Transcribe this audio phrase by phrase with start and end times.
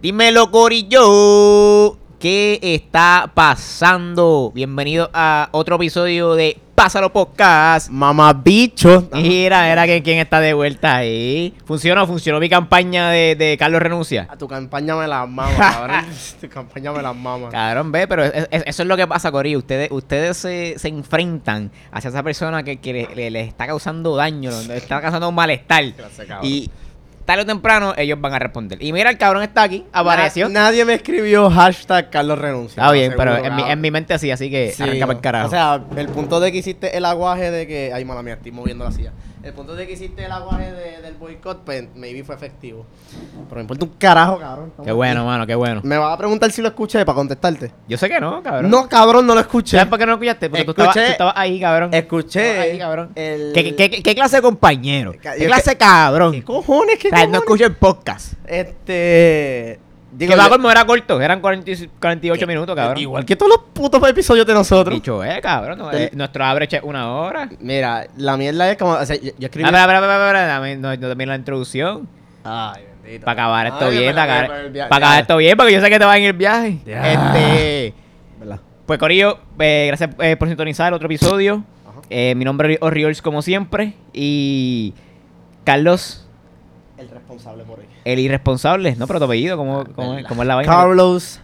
[0.00, 1.96] Dímelo, Corillo.
[2.18, 4.50] ¿Qué está pasando?
[4.54, 7.88] Bienvenido a otro episodio de Pásalo Podcast.
[7.90, 9.08] Mamá bicho.
[9.12, 11.54] Mira, era que quién está de vuelta ahí.
[11.64, 12.06] ¿Funcionó?
[12.06, 14.26] ¿Funcionó mi campaña de, de Carlos Renuncia?
[14.30, 16.04] A tu campaña me las mama, cabrón.
[16.40, 17.48] tu campaña me las mama.
[17.50, 19.58] Cabrón, ve, pero es- es- eso es lo que pasa, Corillo.
[19.58, 24.14] Ustedes, ustedes se, se enfrentan hacia esa persona que, que le, le- le está causando
[24.16, 25.84] daño, le está causando un malestar.
[25.96, 26.46] Gracias, cabrón.
[26.46, 26.70] Y
[27.30, 28.82] tarde o temprano ellos van a responder.
[28.82, 30.48] Y mira, el cabrón está aquí, apareció.
[30.48, 32.82] Na- nadie me escribió hashtag Carlos Renuncia.
[32.82, 35.22] Está bien, pero en mi, en mi mente sí, así que Sí, arranca para el
[35.22, 35.46] carajo.
[35.46, 37.92] O sea, el punto de que hiciste el aguaje de que.
[37.94, 39.12] Ay, mala mía, estoy moviendo la silla.
[39.42, 42.84] El punto de que hiciste el aguaje de- del boicot, pues maybe fue efectivo.
[43.48, 44.72] Pero me importa un carajo, cabrón.
[44.84, 45.80] Qué bueno, mano, qué bueno.
[45.82, 47.72] Me vas a preguntar si lo escuché para contestarte.
[47.88, 48.70] Yo sé que no, cabrón.
[48.70, 49.78] No, cabrón, no lo escuché.
[49.78, 50.50] ¿Sabes por qué no lo escuchaste?
[50.50, 51.94] Porque tú estabas, tú estabas ahí, cabrón.
[51.94, 52.58] Escuché.
[52.60, 53.12] Ahí, cabrón.
[53.14, 55.12] el- ¿Qué, qué, qué- qué clase de compañero?
[55.12, 56.32] ¿Qué clase de cabrón?
[56.32, 56.98] ¿Qué cojones?
[56.98, 58.34] ¿Qué O sea, no escucho el podcast.
[58.46, 59.80] Este.
[60.12, 62.98] Digo, que va yo- como era corto, eran 40 y- 48 minutos, cabrón.
[62.98, 64.94] Igual que todos los putos episodios de nosotros.
[64.94, 65.78] Dicho, eh, cabrón.
[65.78, 67.48] no, eh, nuestro average es una hora.
[67.60, 68.92] Mira, la mierda es como.
[68.92, 69.64] O sea, yo, yo escribí.
[69.64, 72.08] Ah, espera, espera, espera, espera, dame- no, no termino la introducción.
[72.42, 73.24] Ay, bendito.
[73.24, 75.88] Para acabar esto Ay, bien, para acabar, el para acabar esto bien, porque yo sé
[75.90, 76.78] que te vas en el viaje.
[76.84, 77.12] Ya.
[77.12, 77.94] Este.
[78.40, 78.60] ¿Verdad?
[78.86, 81.62] Pues Corillo, eh, gracias eh, por sintonizar otro episodio.
[82.08, 83.94] Eh, mi nombre es Oriols como siempre.
[84.12, 84.92] Y
[85.64, 86.26] Carlos,
[87.40, 87.86] El responsable por ahí.
[88.04, 88.96] el irresponsable.
[88.96, 90.72] No, pero tu apellido, ¿cómo, cómo, es- cómo es la vaina?
[90.72, 91.40] Carlos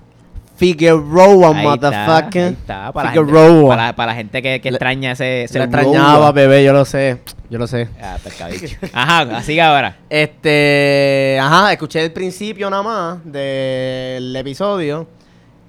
[0.56, 2.42] Figueroa, Ahí está, motherfucker.
[2.44, 3.68] ahí está, para, la gente, Figueroa.
[3.68, 6.84] para, para la gente que, que Le- extraña ese, Se lo extrañaba, bebé, yo lo
[6.86, 7.18] sé.
[7.50, 7.88] Yo lo sé.
[8.02, 8.76] Ah, pescadicho.
[8.92, 9.96] Ajá, así que ahora.
[10.08, 11.38] Este.
[11.40, 15.06] Ajá, escuché el principio nada más del episodio.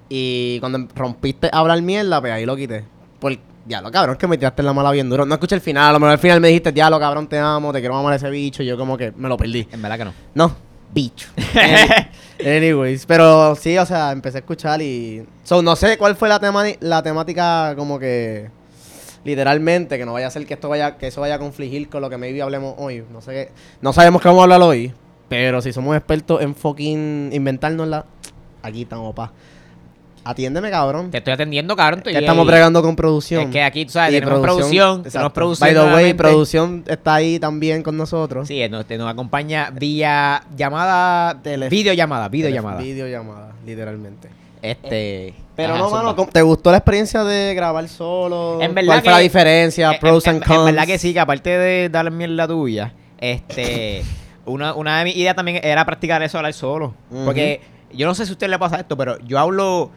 [0.08, 2.84] Y cuando rompiste a hablar mierda, pues ahí lo quité.
[3.20, 3.36] Por,
[3.68, 5.24] diablo, cabrón, que me tiraste la mala bien duro.
[5.26, 7.72] No escuché el final, a lo mejor al final me dijiste, diablo, cabrón, te amo,
[7.72, 8.62] te quiero mamar ese bicho.
[8.62, 9.68] Y yo como que me lo perdí.
[9.70, 10.14] En verdad que no.
[10.34, 10.56] No,
[10.92, 11.28] bicho.
[11.54, 15.24] Any- Anyways, pero sí, o sea, empecé a escuchar y...
[15.44, 18.50] So, no sé cuál fue la, tema la temática como que...
[19.24, 22.00] Literalmente, que no vaya a ser que esto vaya, que eso vaya a confligir con
[22.00, 23.04] lo que maybe hablemos hoy.
[23.12, 23.52] No sé qué,
[23.82, 24.94] no sabemos qué vamos a hablar hoy.
[25.28, 28.06] Pero si somos expertos en fucking inventárnosla,
[28.62, 29.32] aquí estamos, pa.
[30.30, 31.10] Atiéndeme, cabrón.
[31.10, 32.02] Te estoy atendiendo, cabrón.
[32.02, 33.44] Que estoy estamos bregando con producción.
[33.44, 35.02] Es que aquí, tú sabes, Y tenemos producción.
[35.02, 35.74] Tenemos producción.
[35.74, 38.46] By the way, producción está ahí también con nosotros.
[38.46, 42.78] Sí, nos, te- nos acompaña vía llamada, Tele- videollamada, videollamada.
[42.78, 44.28] Videollamada, literalmente.
[44.60, 45.32] Este.
[45.56, 46.16] Pero ajá, no, mano, zumba.
[46.16, 48.60] ¿cómo- ¿te gustó la experiencia de grabar solo?
[48.60, 49.92] En verdad ¿Cuál fue la diferencia?
[49.94, 50.64] En- Pros en, and en cons.
[50.66, 54.02] verdad que sí, que aparte de darle mierda tuya, este,
[54.44, 56.92] una, una de mis ideas también era practicar eso, hablar solo.
[57.24, 57.62] Porque
[57.94, 59.90] yo no sé si a usted le pasa esto, pero yo hablo.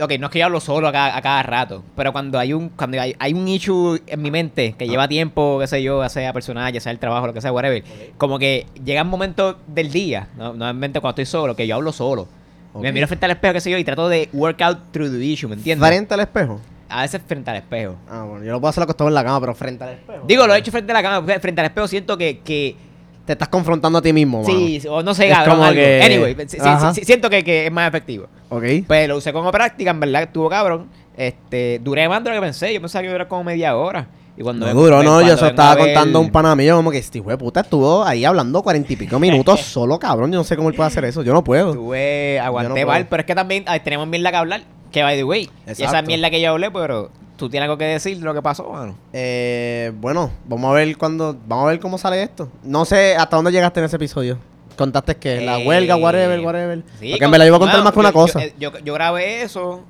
[0.00, 2.52] Ok, no es que yo hablo solo a cada, a cada rato, pero cuando hay
[2.52, 6.02] un cuando hay, hay un issue en mi mente que lleva tiempo, qué sé yo,
[6.02, 7.84] ya sea personal, ya sea el trabajo, lo que sea, whatever,
[8.16, 10.48] como que llega un momento del día, ¿no?
[10.54, 12.26] normalmente cuando estoy solo, que yo hablo solo.
[12.74, 15.22] Me miro frente al espejo, qué sé yo, y trato de work out through the
[15.22, 15.86] issue, ¿me entiendes?
[15.86, 16.58] ¿Frente al espejo?
[16.88, 17.96] A veces frente al espejo.
[18.08, 20.24] Ah, bueno, yo lo puedo hacer acostado en la cama, pero frente al espejo.
[20.26, 22.76] Digo, lo he hecho frente a la cama, porque frente al espejo siento que, que
[23.24, 25.76] Te estás confrontando a ti mismo, sí, o no sé, Es cabrón, como algo.
[25.80, 26.58] que- Anyway, sí,
[26.94, 28.26] sí, siento que, que es más efectivo.
[28.50, 28.56] mano.
[28.66, 28.84] Ok.
[28.86, 30.88] Pues lo usé como práctica, en verdad estuvo cabrón.
[31.16, 33.76] Este, duré más de lo que pensé, yo pensaba que iba a durar como media
[33.76, 34.08] hora.
[34.36, 36.74] Y cuando No me- duro, no, yo vengo estaba ver- contando a un pana mío
[36.76, 40.32] como que este hijo de puta estuvo ahí hablando cuarenta y pico minutos solo, cabrón.
[40.32, 41.74] Yo no sé cómo él puede hacer eso, yo no puedo.
[41.74, 44.62] Tuve, aguanté no mal, pero es que también ay, tenemos mierda que hablar.
[44.90, 46.06] Que by the way, y esa Exacto.
[46.08, 47.10] mierda que yo hablé, pero
[47.42, 48.94] tú tienes algo que decir de lo que pasó, mano.
[49.12, 52.48] Eh, bueno, vamos a ver cuando, vamos a ver cómo sale esto.
[52.62, 54.38] No sé hasta dónde llegaste en ese episodio.
[54.78, 56.84] Contaste que la Eh, huelga, whatever, whatever.
[57.00, 58.40] Sí, Porque me la iba a contar mano, más que una yo- cosa.
[58.60, 59.80] Yo, yo, yo grabé eso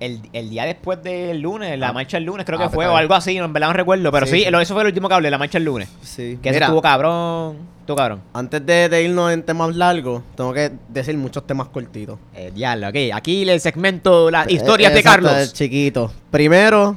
[0.00, 1.92] el, el día después del lunes, la Ah.
[1.92, 3.72] marcha el lunes, creo Ah, que pues fue, o algo así, no, en verdad no
[3.74, 4.10] recuerdo.
[4.12, 4.50] Pero sí, Sí, sí.
[4.50, 5.88] lo- eso fue el último que hablé, la marcha el lunes.
[6.02, 6.38] sí.
[6.42, 7.56] Que eso estuvo cabrón.
[7.80, 8.20] Estuvo cabrón.
[8.34, 12.18] antes de, de irnos en temas largos, tengo que decir muchos temas cortitos.
[12.34, 12.96] Eh, diablo, ok.
[13.14, 15.52] Aquí el segmento, las historias Eh, de exacto, Carlos.
[15.52, 16.12] Chiquito.
[16.32, 16.96] Primero,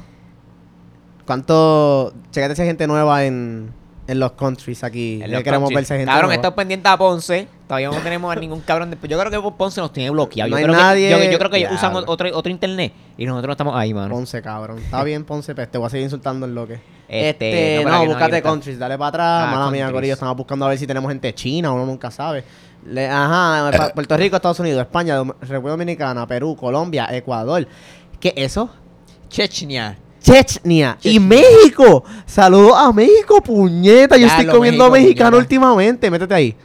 [1.26, 2.12] ¿cuánto.
[2.32, 3.72] Checate si hay gente nueva en,
[4.10, 5.20] en los countries aquí?
[5.22, 5.88] En los queremos countries.
[5.88, 7.48] verse gente Cabrón, estamos pendientes a Ponce.
[7.66, 8.90] Todavía no tenemos a ningún cabrón.
[8.90, 10.50] de- Yo creo que Ponce nos tiene bloqueado.
[10.50, 13.24] No yo, hay creo nadie- Que, yo, yo creo que usan otro, otro internet y
[13.26, 14.14] nosotros no estamos ahí, mano.
[14.14, 14.78] Ponce, cabrón.
[14.78, 16.74] Está bien, Ponce, pues te voy a seguir insultando en lo que.
[17.08, 17.28] Este,
[17.78, 19.44] Este, no, no, no búscate quiero countries, dale para atrás.
[19.48, 19.90] Ah, Mala mía.
[19.90, 22.44] Corillo, estamos buscando a ver si tenemos gente china, uno nunca sabe.
[22.86, 27.66] Le- ajá, Puerto Rico, Estados Unidos, España, República Dominicana, Perú, Colombia, Ecuador.
[28.20, 28.70] ¿Qué es eso?
[29.28, 29.96] Chechnya.
[30.20, 31.18] Chechnya y.
[31.18, 32.04] México.
[32.26, 34.16] Saludos a México, puñeta.
[34.16, 35.42] Yo Ya, estoy comiendo México, mexicano puñeta.
[35.42, 36.10] últimamente.
[36.10, 36.56] Métete ahí.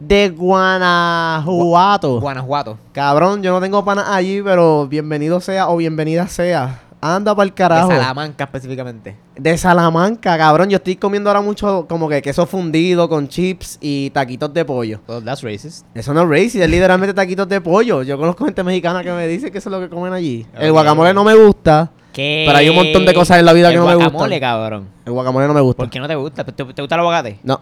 [0.00, 2.20] De Guanajuato.
[2.20, 2.78] Guanajuato.
[2.92, 7.50] Cabrón, yo no tengo panas allí, pero bienvenido sea o bienvenida sea anda para el
[7.50, 7.88] De carajo.
[7.90, 9.16] Salamanca específicamente.
[9.36, 10.68] De Salamanca, cabrón.
[10.68, 15.00] Yo estoy comiendo ahora mucho como que queso fundido con chips y taquitos de pollo.
[15.08, 15.86] Well, that's racist.
[15.94, 18.02] Eso no es racist, es literalmente taquitos de pollo.
[18.02, 20.46] Yo conozco gente mexicana que me dice que eso es lo que comen allí.
[20.58, 21.90] El guacamole no me gusta.
[22.18, 22.42] ¿Qué?
[22.46, 24.10] Pero hay un montón de cosas en la vida El que no me gustan.
[24.12, 24.88] guacamole, cabrón.
[25.06, 25.76] El guacamole no me gusta.
[25.84, 26.44] ¿Por qué no te gusta?
[26.44, 27.38] ¿Te, te gusta el aguacate?
[27.44, 27.60] No.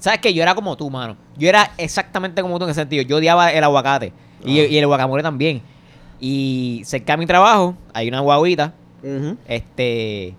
[0.00, 0.32] ¿Sabes qué?
[0.32, 1.16] Yo era como tú, mano.
[1.36, 3.02] Yo era exactamente como tú en ese sentido.
[3.02, 4.12] Yo odiaba el aguacate.
[4.44, 4.66] Y, Ah.
[4.66, 5.62] y el guacamole también.
[6.20, 8.72] Y cerca de mi trabajo hay una guaguita.
[9.48, 10.34] Este.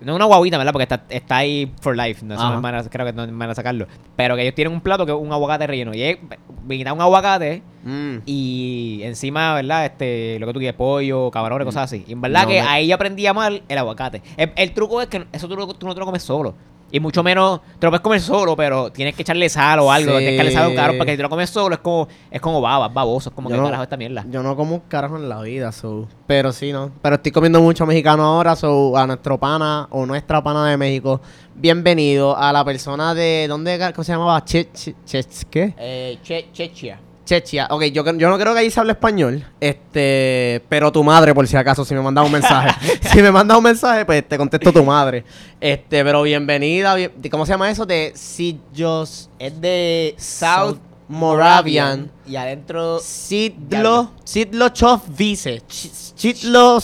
[0.00, 0.72] No una guaguita, ¿verdad?
[0.72, 2.24] Porque está, está ahí for life.
[2.24, 3.86] No, eso no es manera- creo que no es manera sacarlo.
[4.16, 5.94] Pero que ellos tienen un plato que es un aguacate relleno.
[5.94, 6.18] Y es,
[6.66, 8.16] me un aguacate Mm.
[8.26, 9.86] y encima, ¿verdad?
[9.86, 12.04] Este, lo que tú quieres, pollo, camarones, cosas así.
[12.06, 14.22] Y en verdad No que me- ahí yo aprendí a amar el aguacate.
[14.36, 16.54] El, el truco es que eso tú, tú no te lo comes solo.
[16.92, 20.12] Y mucho menos, te lo puedes comer solo, pero tienes que echarle sal o algo.
[20.12, 20.18] Sí.
[20.18, 22.06] Tienes que echarle sal a un caro, porque si te lo comes solo es como,
[22.30, 23.30] es como baba, es baboso.
[23.30, 24.24] Es como Yo que no- carajo esta mierda.
[24.30, 26.06] Yo no como un carajo en la vida, so.
[26.28, 26.92] Pero sí, no.
[27.02, 31.20] Pero estoy comiendo mucho mexicano ahora, so a nuestro pana o nuestra pana de México.
[31.56, 33.46] Bienvenido a la persona de.
[33.48, 34.44] ¿Dónde cómo se llamaba?
[34.44, 35.74] Che, che, che- ¿Qué?
[35.76, 37.00] Eh, che, chechia.
[37.26, 37.66] Chechia.
[37.70, 39.44] Ok, yo, yo no creo que allí se hable español.
[39.60, 40.62] Este.
[40.68, 42.70] Pero tu madre, por si acaso, si me manda un mensaje.
[43.12, 45.24] si me manda un mensaje, pues te contesto tu madre.
[45.60, 46.94] Este, pero bienvenida.
[46.94, 47.84] bien- ¿Cómo se llama eso?
[47.84, 49.28] De Sidlos.
[49.38, 50.78] Es de South
[51.08, 52.10] Moravian.
[52.26, 53.00] Y adentro.
[53.00, 54.12] Sidlo.
[54.24, 55.62] Sidlo Chov Vice.
[55.68, 56.80] Sidlo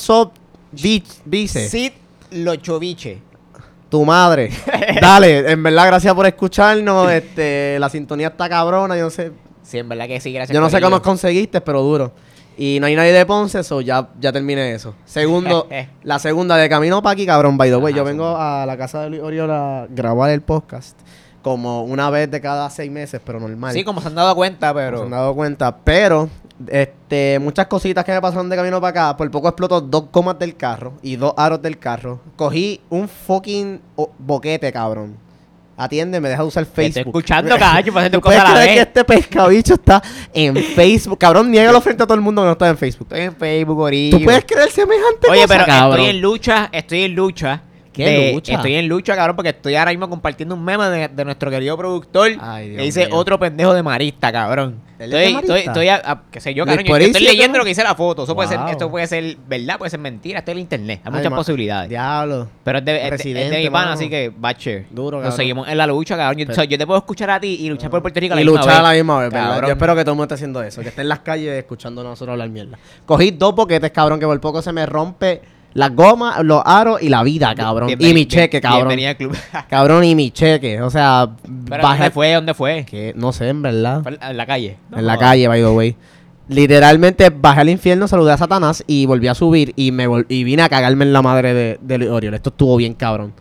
[1.25, 1.69] Vice.
[1.69, 1.93] Sid
[2.33, 3.23] Lochoviche.
[3.89, 4.51] Tu madre.
[5.01, 7.11] Dale, en verdad, gracias por escucharnos.
[7.13, 8.97] Este, la sintonía está cabrona.
[8.97, 9.33] Yo no sé.
[9.63, 10.55] Sí, en verdad que sí, gracias.
[10.55, 12.13] Yo no sé cómo conseguiste, pero duro.
[12.57, 14.95] Y no hay nadie de Ponce, so ya, ya terminé eso.
[15.07, 15.69] Segundo,
[16.03, 17.95] la segunda de camino para aquí, cabrón, by the way.
[17.95, 20.99] Yo vengo a la casa de Luis Oriola a grabar el podcast
[21.43, 23.75] como una vez de cada seis meses, pero normal.
[23.75, 24.99] Sí, como se han dado cuenta, pero.
[24.99, 25.77] se han dado cuenta.
[25.79, 26.29] Pero,
[26.69, 29.17] este, muchas cositas que me pasaron de camino para acá.
[29.17, 32.21] Por poco explotó dos comas del carro y dos aros del carro.
[32.37, 33.81] Cogí un fucking
[34.19, 35.17] boquete, cabrón.
[35.85, 36.89] Atiende, me deja usar Te Facebook.
[36.99, 38.87] estoy escuchando, cacho, para hacer ¿Tú tus cosas a la creer que vez.
[38.89, 40.03] este pescabicho está
[40.33, 41.19] en Facebook?
[41.19, 43.09] Cabrón, niégalo frente a todo el mundo que no está en Facebook.
[43.11, 44.19] Estoy en Facebook, Corillo.
[44.19, 45.99] ¿Tú puedes creer semejante Oye, cosa, pero cabrón?
[46.01, 47.63] estoy en lucha, estoy en lucha.
[47.93, 48.55] ¿Qué de- lucha?
[48.55, 51.77] Estoy en lucha, cabrón, porque estoy ahora mismo compartiendo un meme de, de nuestro querido
[51.77, 53.17] productor Ay, Dios que dice mío.
[53.17, 54.81] otro pendejo de marista, cabrón.
[54.99, 55.57] ¿Él es Estoy, marista?
[55.59, 56.85] estoy, estoy a, a- qué sé yo, cabrón.
[56.87, 58.23] Yo, yo estoy leyendo lo que dice la foto.
[58.25, 60.39] Eso puede ser, esto puede ser verdad, puede ser mentira.
[60.39, 61.01] Esto es el internet.
[61.05, 61.89] Hay Ay, muchas posibilidades.
[61.91, 62.49] Diablo.
[62.65, 64.87] Pero es de, es de- es de Residente, mi pana, así que bache.
[64.91, 65.37] Duro, Nos cabrón.
[65.37, 66.39] seguimos en la lucha, cabrón.
[66.39, 68.33] Yo, Pero- o sea, yo te puedo escuchar a ti y luchar por Puerto Rico
[68.33, 69.49] a la Y misma luchar a la misma vez, ¿verdad?
[69.51, 69.67] Cabrón.
[69.69, 70.81] Yo espero que todo el mundo esté haciendo eso.
[70.83, 72.79] Que esté en las calles escuchando a nosotros hablar mierda.
[73.05, 75.43] Cogí dos boquetes, cabrón, que por poco se me rompe
[75.75, 77.89] las gomas, los aros y la vida, cabrón.
[77.89, 78.89] Bienveni- y mi cheque, cabrón.
[78.89, 79.37] Bienvenida al club.
[79.69, 80.81] Cabrón, y mi cheque.
[80.83, 81.29] O sea,
[81.69, 82.33] Pero bajé- ¿dónde fue?
[82.35, 82.85] ¿Dónde fue?
[82.85, 84.03] Que no sé, en verdad.
[84.23, 84.77] En la calle.
[84.91, 85.97] No en la calle, by the way.
[86.49, 90.45] Literalmente bajé al infierno, saludé a Satanás y volví a subir y me vol- y
[90.45, 92.35] vine a cagarme en la madre de, de Oriol.
[92.35, 93.33] Esto estuvo bien cabrón.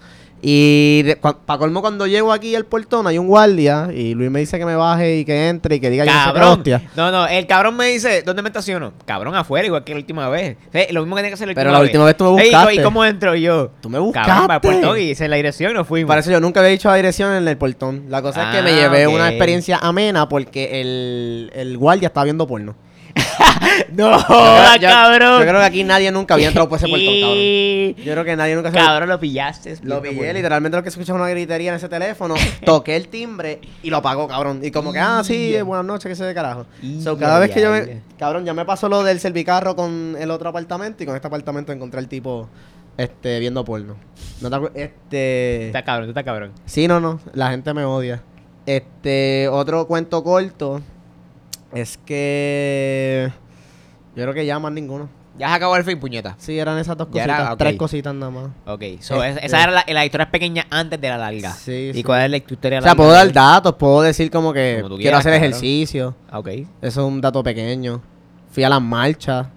[0.43, 4.57] Y para colmo, cuando llego aquí al portón hay un guardia y Luis me dice
[4.57, 6.49] que me baje y que entre y que diga no Cabrón.
[6.59, 6.81] hostia.
[6.95, 8.91] No, no, el cabrón me dice, ¿dónde me estaciono?
[9.05, 10.57] Cabrón, afuera, igual que la última vez.
[10.89, 12.49] Lo mismo que tiene que hacer la Pero última la última vez tú me Ey,
[12.49, 12.73] buscaste.
[12.73, 13.71] ¿Y cómo entro yo?
[13.81, 14.67] Tú me Cabrón, para buscaste.
[14.67, 16.07] Puerto y hice la dirección y nos fuimos.
[16.07, 18.05] Para eso yo nunca había dicho la dirección en el portón.
[18.09, 19.13] La cosa es que me Ah, llevé ok.
[19.13, 22.75] una experiencia amena porque el, el guardia estaba viendo porno.
[23.94, 24.18] no,
[24.78, 25.40] yo- cabrón.
[25.42, 27.96] Yo creo que aquí nadie nunca había entrado por ese portón, cabrón.
[28.06, 29.78] Yo creo que nadie nunca se Cabrón, lo pillaste.
[29.84, 32.36] Lo pillé, literalmente lo que se escucha es una gritería en ese teléfono.
[32.66, 34.62] toqué el timbre y lo apagó, cabrón.
[34.63, 36.65] Y como que, ah, sí, buenas noches, que se de carajo.
[37.03, 38.01] So, cada vez que yo me.
[38.18, 41.72] Cabrón, ya me pasó lo del servicarro con el otro apartamento y con este apartamento
[41.72, 42.50] encontré al tipo
[42.98, 43.96] este, viendo porno.
[44.41, 45.68] No te Este.
[45.68, 46.51] Está cabrón, tú estás cabrón.
[46.65, 47.20] Sí, no, no.
[47.34, 48.22] La gente me odia.
[48.65, 50.82] Este, otro cuento corto
[51.74, 53.32] es que.
[54.15, 55.10] Yo creo que ya más ninguno.
[55.38, 56.36] Ya se acabó el fin, puñeta.
[56.38, 57.25] Sí, eran esas dos cositas.
[57.25, 57.56] era.
[57.56, 58.50] Tres cositas nada más.
[58.65, 61.53] Ok, so, es- Este- esa era la, la historia pequeña antes de la larga.
[61.53, 62.03] Sí, ¿Y sí.
[62.03, 65.18] cuál es la historia O sea, puedo dar datos, puedo decir como que Como quiero
[65.18, 66.15] hacer ejercicio.
[66.34, 66.48] Ok.
[66.50, 68.01] Eso es un dato pequeño.
[68.51, 69.48] Fui a las marchas.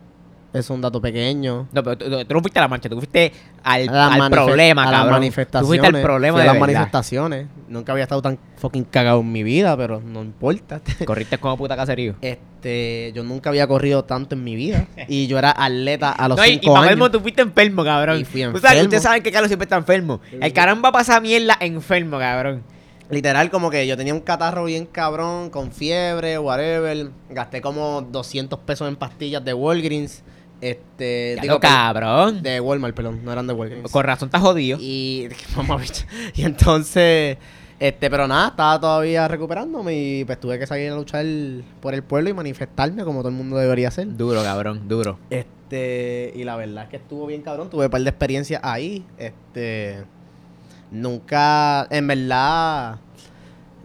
[0.55, 1.69] Es un dato pequeño.
[1.73, 3.33] No, pero tú, tú- tú no fuiste a la marcha, tú fuiste
[3.65, 5.13] al, al problema, a las cabrón.
[5.15, 5.63] manifestaciones.
[5.63, 6.61] Tú fuiste al problema de las verdad.
[6.67, 7.47] manifestaciones.
[7.69, 10.81] Nunca había estado tan fucking cagado en mi vida, pero no importa.
[11.05, 12.15] Corriste como puta caserío.
[12.21, 14.87] Este, yo nunca había corrido tanto en mi vida.
[15.09, 16.87] Y yo era atleta a los No, y, y años.
[16.87, 18.21] colmo, tú fuiste enfermo, cabrón.
[18.21, 18.83] Y fui Tú sabes, enfermo.
[18.85, 20.21] ustedes saben que Carlos siempre está enfermo.
[20.41, 22.63] El caramba pasa mierda enfermo, cabrón.
[23.11, 27.11] Literal, como que yo tenía un catarro bien cabrón, con fiebre, whatever.
[27.29, 30.23] Gasté como 200 pesos en pastillas de Walgreens.
[30.61, 32.43] Este, Ya digo, lo cabrón.
[32.43, 33.91] de Walmart, perdón, no eran de Walgreens.
[33.91, 34.79] Con razón estás jodido.
[34.81, 36.05] Y, mamá, bicho.
[36.35, 37.37] y entonces,
[37.79, 41.27] este, pero nada, estaba todavía recuperándome y pues tuve que salir a luchar
[41.81, 44.17] por el pueblo y manifestarme como todo el mundo debería hacer.
[44.17, 45.19] Duro, cabrón, duro.
[45.29, 47.69] Este, y la verdad es que estuvo bien cabrón.
[47.69, 49.05] Tuve un par de experiencias ahí.
[49.19, 50.05] Este,
[50.91, 53.01] nunca, en verdad,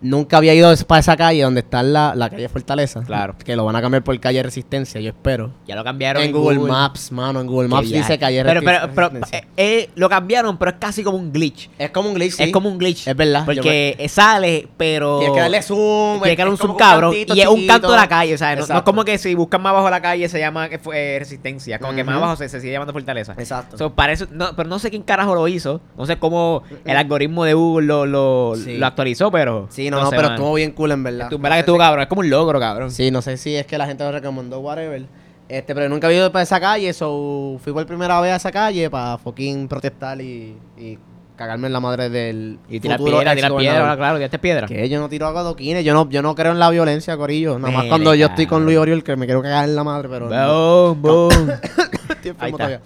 [0.02, 3.02] nunca había ido para esa calle donde está la, la calle Fortaleza.
[3.04, 3.36] Claro.
[3.44, 5.52] Que lo van a cambiar por calle Resistencia, yo espero.
[5.68, 9.10] Ya lo cambiaron En Google, Maps, mano, en Google Maps dice calle pero, pero, pero,
[9.10, 9.40] Resistencia.
[9.40, 11.70] eh, eh, lo cambiaron, pero es casi como un glitch.
[11.78, 12.44] es como un glitch, sí.
[12.44, 13.08] Es como un glitch.
[13.08, 13.44] Es verdad.
[13.46, 15.20] Porque eh, sale, pero.
[15.20, 16.22] Tienes que darle zoom.
[16.22, 17.14] Tiene que darle un zoom cabrón.
[17.16, 19.36] Y es un canto de la calle, o sea, no, no es como que si
[19.36, 21.80] buscan más abajo la calle se llama que fue eh, resistencia.
[21.80, 23.34] Como que más abajo se, se sigue llamando fortaleza.
[23.38, 23.78] Exacto.
[23.78, 25.82] So, parece, no, pero no sé quién carajo lo hizo.
[25.98, 28.78] No sé cómo el algoritmo de Google lo, lo, Sí.
[28.78, 29.68] lo actualizó, pero.
[29.70, 30.36] sí, no, no, sé, pero mano.
[30.36, 31.22] estuvo bien cool en verdad.
[31.24, 32.02] Estuvo- ¿Verdad que estuvo cabrón?
[32.04, 32.92] Es como un logro, cabrón.
[32.92, 35.06] Sí, no sé si es que la gente lo recomendó, whatever.
[35.48, 38.52] Este, pero nunca había ido para esa calle, so fui por primera vez a esa
[38.52, 41.00] calle para fucking protestar y, y
[41.36, 44.68] cagarme en la madre del Y tirar piedra, tirar piedra, claro, tiraste piedra.
[44.68, 47.58] Que yo no tiro adoquines, yo no, yo no creo en la violencia, Corillo.
[47.58, 48.64] Nada más cuando yo estoy con.
[48.66, 50.30] Luis Oriol, que me quiero cagar en la madre, pero.
[50.30, 50.94] no.
[50.96, 51.50] Boom, boom.
[52.10, 52.58] Estoy enfermo Ahí está.
[52.58, 52.82] todavía.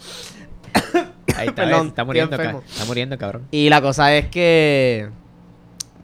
[1.36, 3.48] Ahí está, Perdón, ves, está muriendo, está muriendo, cabrón.
[3.52, 5.10] Y la cosa es que.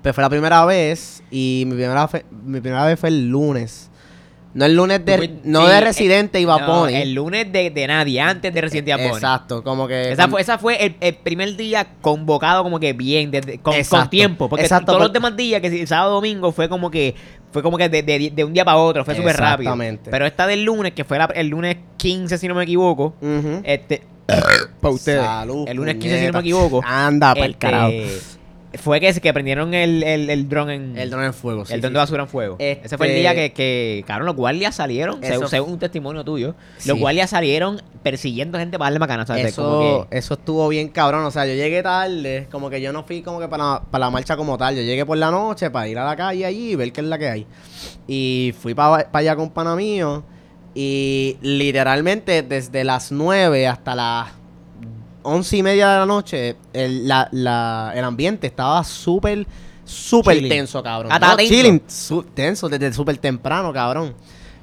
[0.02, 1.24] Pues fue la primera vez.
[1.32, 3.90] Y mi primera, fe- mi primera vez fue el lunes.
[4.52, 5.18] No el lunes de.
[5.18, 8.88] fuiste- no de eh, Residente y No, el lunes de, de nadie, antes de Resident
[8.88, 9.16] Evil Bunny.
[9.18, 10.12] Exacto, como que.
[10.12, 14.10] Esa fue, esa fue el, el primer día convocado como que bien, desde- con, con
[14.10, 14.50] tiempo.
[14.50, 17.14] Porque exacto, todos los demás días, que si- sábado domingo, fue como que
[17.52, 19.70] fue como que de, de- de un día para otro, fue súper rápido.
[19.72, 20.10] Exactamente.
[20.10, 23.14] Pero esta del lunes, que fue la- el lunes 15, si no me equivoco,
[23.64, 24.02] este,
[24.82, 25.22] para ustedes.
[25.68, 26.82] El lunes 15, si no me equivoco.
[26.84, 27.92] Anda, para el este, carajo.
[28.76, 30.98] Fue que, que prendieron el, el, el dron en...
[30.98, 31.66] El dron en fuego.
[31.66, 32.56] sí, el dron sí, de basura en fuego.
[32.60, 36.24] Este- Ese fue el día que, que cabrón, los guardias salieron, Eso según, un testimonio
[36.24, 36.88] tuyo, Sí.
[36.90, 39.26] los guardias salieron persiguiendo gente para darle macana.
[39.26, 41.26] Como Eso, que- eso estuvo bien cabrón.
[41.26, 42.48] O sea, yo llegué tarde.
[42.52, 44.76] Como que yo no fui como que para, para la marcha como tal.
[44.76, 47.08] Yo llegué por la noche para ir a la calle allí y ver qué es
[47.08, 47.48] la que hay.
[48.08, 50.24] Y fui para allá con pana mío.
[50.76, 54.28] Y literalmente desde las 9 hasta las
[55.30, 59.46] once y media de la noche, el, la- la- el ambiente estaba súper,
[59.86, 61.12] súper tenso, cabrón.
[61.14, 61.54] Ah, No, tenso.
[61.54, 64.14] chilling, su- tenso, desde súper temprano, cabrón.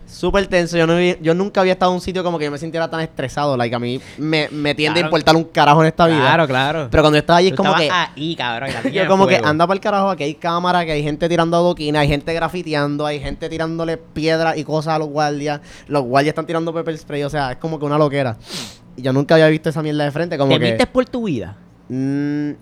[0.08, 0.76] Súper tenso.
[0.78, 3.00] Yo, no yo nunca había estado en un sitio como que yo me sintiera tan
[3.00, 3.56] estresado.
[3.56, 5.06] Like, a mí me, me tiende Claro.
[5.06, 6.20] a importar un carajo en esta vida.
[6.20, 6.88] Claro, claro.
[6.92, 7.90] Pero cuando yo estaba allí es como que...
[7.90, 8.70] ahí, cabrón.
[8.92, 12.00] Yo como que anda para el carajo, aquí hay cámara, que hay gente tirando adoquines,
[12.00, 15.60] hay gente grafiteando, hay gente tirándole piedras y cosas a los guardias.
[15.88, 18.36] Los guardias están tirando pepper spray, o sea, es como que una loquera.
[18.96, 20.58] Yo nunca había visto esa mierda de frente, como que...
[20.58, 21.56] ¿Temiste por tu vida?
[21.88, 22.52] Mm,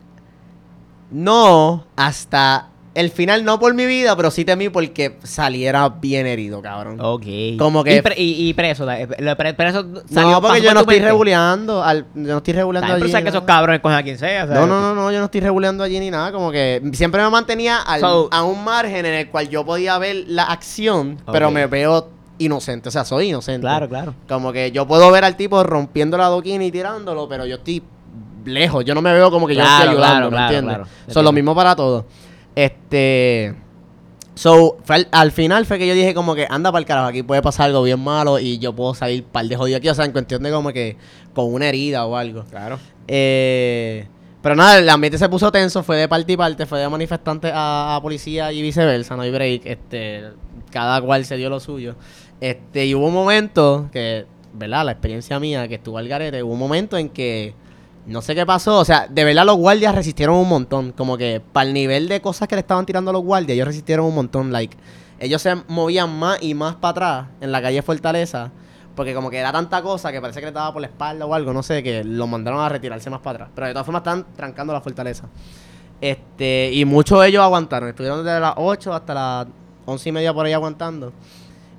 [1.11, 6.63] no, hasta el final no por mi vida, pero sí temí porque saliera bien herido,
[6.63, 6.99] cabrón.
[7.01, 7.25] Ok.
[7.59, 8.87] Como que- Y, pre- y- y preso.
[8.87, 12.55] da- lo pre- preso no, salió- porque yo no estoy reguleando, al, yo no estoy
[12.55, 13.13] regulando También, pero allí.
[13.13, 14.47] sabes que esos cabrones cogen a quien sea.
[14.47, 17.31] No, no, no, no, yo no estoy regulando allí ni nada, como que siempre me
[17.31, 21.51] mantenía al- So- a un margen en el cual yo podía ver la acción, pero
[21.51, 23.63] me veo inocente, o sea, soy inocente.
[23.63, 24.15] Claro, claro.
[24.29, 27.83] Como que yo puedo ver al tipo rompiendo la adoquina y tirándolo, pero yo estoy
[28.45, 30.77] lejos, yo no me veo como que yo estoy ayudando, claro, ¿me claro, entiendes?
[30.77, 30.91] claro.
[31.09, 32.05] Son lo mismo para todos.
[32.55, 33.55] Este.
[34.37, 37.23] So, al, al final fue que yo dije como que anda para el carajo, aquí
[37.23, 40.05] puede pasar algo bien malo y yo puedo salir par de jodido aquí, o sea,
[40.05, 40.97] en cuestión de como que
[41.35, 42.45] con una herida o algo.
[42.51, 42.81] Claro.
[43.07, 44.09] Eh,
[44.45, 47.51] pero nada, el ambiente se puso tenso, fue de parte y parte, fue de manifestantes
[47.55, 50.33] a, policía y viceversa, no hay break, este,
[50.71, 51.95] cada cual se dio lo suyo.
[52.43, 54.85] Este, y hubo un momento que, ¿verdad?
[54.85, 57.55] La experiencia mía que estuvo al garete, hubo un momento en que
[58.05, 61.41] no sé qué pasó, o sea, de verdad los guardias resistieron un montón, como que
[61.41, 64.15] para el nivel de cosas que le estaban tirando a los guardias, ellos resistieron un
[64.15, 64.77] montón, like,
[65.21, 68.53] ellos se movían más y más para atrás en la calle Fortaleza,
[68.95, 71.35] porque como que era tanta cosa que parece que le estaba por la espalda o
[71.35, 73.51] algo, no sé, que los mandaron a retirarse más para atrás.
[73.55, 75.27] Pero de todas formas están trancando la fortaleza.
[76.01, 79.47] Este, y muchos de ellos aguantaron, estuvieron desde las 8 hasta las
[79.87, 81.13] 11 y media por ahí aguantando.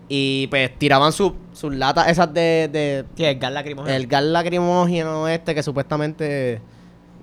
[0.07, 3.95] Y pues tiraban su- sus latas esas de, de Sí, el gas lacrimógeno.
[3.95, 6.61] el gas lacrimógeno este que supuestamente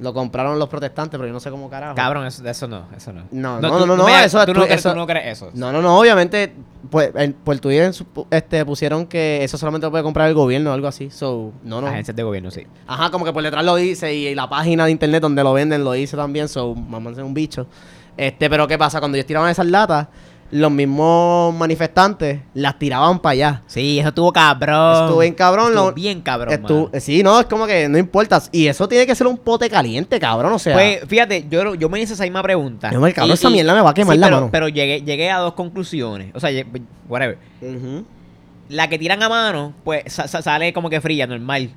[0.00, 1.94] lo compraron los protestantes, pero yo no sé cómo carajo.
[1.94, 3.22] Cabrón, eso, eso no, eso no.
[3.30, 5.50] No, no, tú- no, no, me- eso- tú, no eso- tú no crees eso.
[5.54, 6.54] No, no, no, obviamente,
[6.90, 10.88] pues en, su- este, pusieron que eso solamente lo puede comprar el gobierno o algo
[10.88, 11.11] así.
[11.11, 11.87] So, no, no.
[11.87, 12.66] Agencias de gobierno, sí.
[12.87, 15.84] Ajá, como que por detrás lo dice y la página de internet donde lo venden
[15.84, 17.66] lo dice también, so, mamándose un bicho.
[18.16, 18.99] Este, pero ¿qué pasa?
[18.99, 20.08] Cuando ellos tiraban esas latas,
[20.52, 23.62] los mismos manifestantes las tiraban para allá.
[23.66, 25.02] Sí, eso estuvo cabrón.
[25.04, 28.40] Estuvo bien cabrón, Estuvo lo- bien cabrón, sí, no, es como que no importa.
[28.52, 30.75] Y eso tiene que ser un pote caliente, cabrón, o sea.
[30.75, 32.90] Pues, fíjate, yo, yo me hice esa misma pregunta.
[32.92, 34.49] Yo me cago, Y- esa y- mierda me va a quemar sí, la pero, mano.
[34.52, 36.30] Pero llegué, llegué a dos conclusiones.
[36.35, 36.50] O sea,
[37.09, 37.38] whatever.
[38.68, 41.71] La que tiran a mano, pues sa- sale como que fría, normal.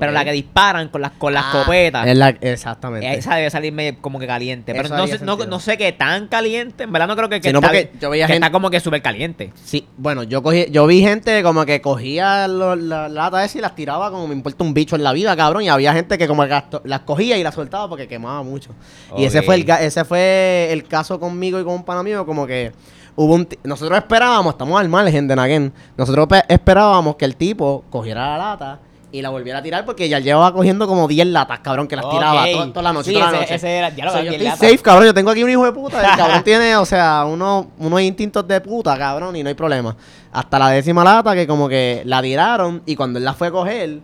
[0.00, 2.06] Pero la que disparan con las, con las Ah, copetas.
[2.06, 3.12] es la- exactamente.
[3.14, 4.72] Esa debe salirme como que caliente.
[4.74, 6.84] Pero no sé, no, no sé qué tan caliente.
[6.84, 8.80] En verdad no creo que, que está, porque yo veía que gente- está como que
[8.80, 9.52] súper caliente.
[9.64, 13.60] Sí, bueno, yo cogí, yo vi gente como que cogía lo- la lata esa y
[13.60, 15.62] las tiraba como me importa un bicho en la vida, cabrón.
[15.62, 18.70] Y había gente que como que las, las cogía y las soltaba porque quemaba mucho.
[19.16, 22.24] Y ese fue el ga- ese fue el caso conmigo y con un pana mío,
[22.24, 22.72] como que
[23.14, 27.36] hubo un ti- nosotros esperábamos, estamos al margen de Naguen, nosotros pe- esperábamos que el
[27.36, 28.80] tipo cogiera la lata
[29.12, 32.08] y la volviera a tirar porque ya llevaba cogiendo como 10 latas, cabrón, que las
[32.08, 33.10] tiraba toda, toda la noche.
[33.10, 33.54] Sí, toda la ese- noche.
[33.56, 34.56] ese era- ya lo O sea, yo estoy lata.
[34.56, 35.04] safe, cabrón.
[35.06, 36.00] Yo tengo aquí un hijo de puta.
[36.12, 39.94] El cabrón tiene, o sea, uno, unos instintos de puta, cabrón, y no hay problema.
[40.32, 43.50] Hasta la décima lata que como que la tiraron y cuando él la fue a
[43.50, 44.00] coger,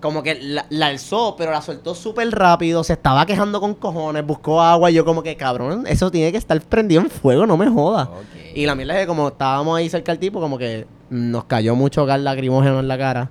[0.00, 2.84] como que la, la alzó, pero la soltó súper rápido.
[2.84, 4.90] Se estaba quejando con cojones, buscó agua.
[4.90, 8.08] Y yo como que, cabrón, eso tiene que estar prendido en fuego, no me jodas.
[8.54, 11.74] Y la mierda es que como estábamos ahí cerca del tipo, como que nos cayó
[11.74, 13.30] mucho gas lacrimógeno en la cara.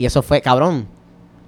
[0.00, 0.86] Y eso fue, cabrón.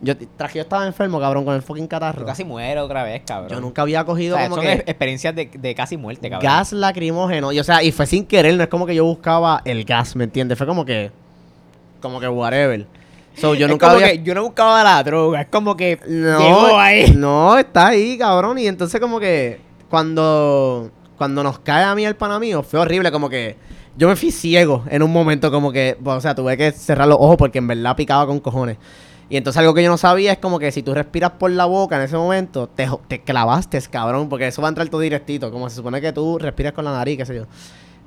[0.03, 2.21] Yo, tras que yo estaba enfermo, cabrón, con el fucking catarro.
[2.21, 3.51] Tú casi mueres otra vez, cabrón.
[3.51, 6.29] Yo nunca había O cogido sea, como son que ex- experiencias de, de casi muerte,
[6.29, 6.45] cabrón.
[6.53, 7.53] gas lacrimógeno.
[7.53, 10.15] Y o sea, y fue sin querer, no es como que yo buscaba el gas,
[10.17, 10.59] ¿me entiendes?
[10.59, 11.11] Fue como que.
[12.03, 12.85] Como que whatever.
[13.37, 14.13] So, yo Es nunca como había.
[14.13, 15.41] que yo no buscaba la droga.
[15.43, 17.13] Es como que No, llegó ahí.
[17.17, 18.59] no, está ahí, cabrón.
[18.59, 23.11] Y entonces como que cuando, cuando nos cae a mí el pana mío, fue horrible,
[23.13, 23.57] como que
[23.97, 27.19] yo me fui ciego en un momento, como que, o sea, tuve que cerrar los
[27.21, 28.79] ojos porque en verdad picaba con cojones.
[29.29, 31.65] Y entonces algo que yo no sabía es como que si tú respiras por la
[31.65, 35.51] boca en ese momento, te, te clavaste, cabrón, porque eso va a entrar todo directito,
[35.51, 37.47] como se supone que tú respiras con la nariz, qué sé yo.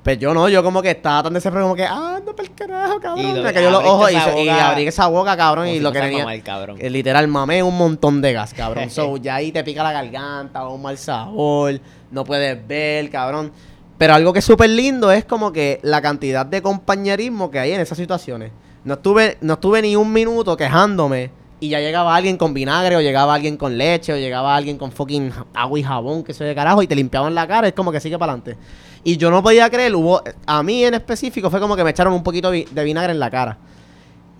[0.06, 2.54] Pero yo no, yo como que estaba tan desesperado como que, ah, anda para el
[2.54, 3.26] carajo, cabrón.
[3.26, 6.18] Y me cayó los ojos y, abrí esa boca, cabrón, y si lo que tenía...
[6.20, 6.76] mamar, cabrón.
[6.78, 8.88] Eh, literal, mamé un montón de gas, cabrón.
[8.90, 11.80] so, ya ahí te pica la garganta, un mal sabor,
[12.12, 13.50] no puedes ver, cabrón.
[13.98, 17.72] Pero algo que es súper lindo es como que la cantidad de compañerismo que hay
[17.72, 18.52] en esas situaciones.
[18.84, 23.00] No estuve, no estuve ni un minuto quejándome y ya llegaba alguien con vinagre o
[23.00, 26.54] llegaba alguien con leche o llegaba alguien con fucking agua y jabón, que se de
[26.54, 27.68] carajo, y te limpiaban la cara.
[27.68, 28.56] Es como que sigue para adelante.
[29.02, 32.12] Y yo no podía creer, hubo, a mí en específico fue como que me echaron
[32.12, 33.58] un poquito de vinagre en la cara.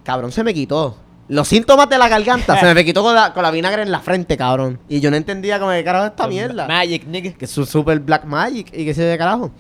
[0.05, 1.06] Cabrón, se me quitó.
[1.29, 4.01] Los síntomas de la garganta se me quitó con la, con la vinagre en la
[4.01, 4.79] frente, cabrón.
[4.89, 6.69] Y yo no entendía cómo de carajo es esta mierda.
[6.69, 7.33] Magic, nigga.
[7.33, 9.51] Que es su super black magic y que se de carajo.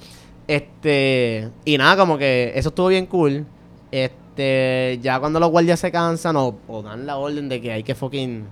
[0.47, 1.49] Este.
[1.65, 3.45] Y nada, como que eso estuvo bien cool.
[3.91, 4.99] Este.
[5.03, 7.95] Ya cuando los guardias se cansan o, o dan la orden de que hay que
[7.95, 8.47] fucking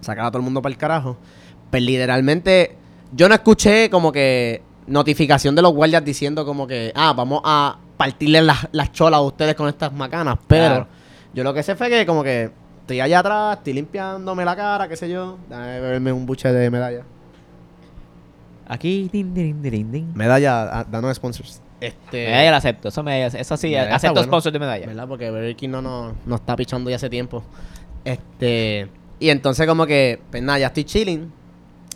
[0.00, 1.16] sacar a todo el mundo para el carajo.
[1.70, 2.76] Pues literalmente.
[3.12, 6.92] Yo no escuché como que notificación de los guardias diciendo como que.
[6.94, 10.38] Ah, vamos a partirle las, las cholas a ustedes con estas macanas.
[10.46, 10.66] Pero.
[10.66, 10.88] Claro.
[11.34, 12.50] Yo lo que sé fue que como que.
[12.82, 15.38] Estoy allá atrás, estoy limpiándome la cara, qué sé yo.
[15.48, 17.02] Dame beberme un buche de medalla.
[18.68, 20.12] Aquí, din, din, din, din.
[20.14, 21.60] Medalla, ah, danos sponsors.
[21.80, 22.26] Este.
[22.26, 22.88] Medalla la acepto.
[22.88, 24.26] Eso, me, eso sí, Medalla está acepto bueno.
[24.28, 24.86] sponsor de medalla.
[24.86, 25.06] ¿Verdad?
[25.08, 27.42] Porque Burger King no nos no está pichando ya hace tiempo.
[28.04, 28.88] Este.
[29.18, 31.32] Y entonces, como que, pues nada, ya estoy chilling.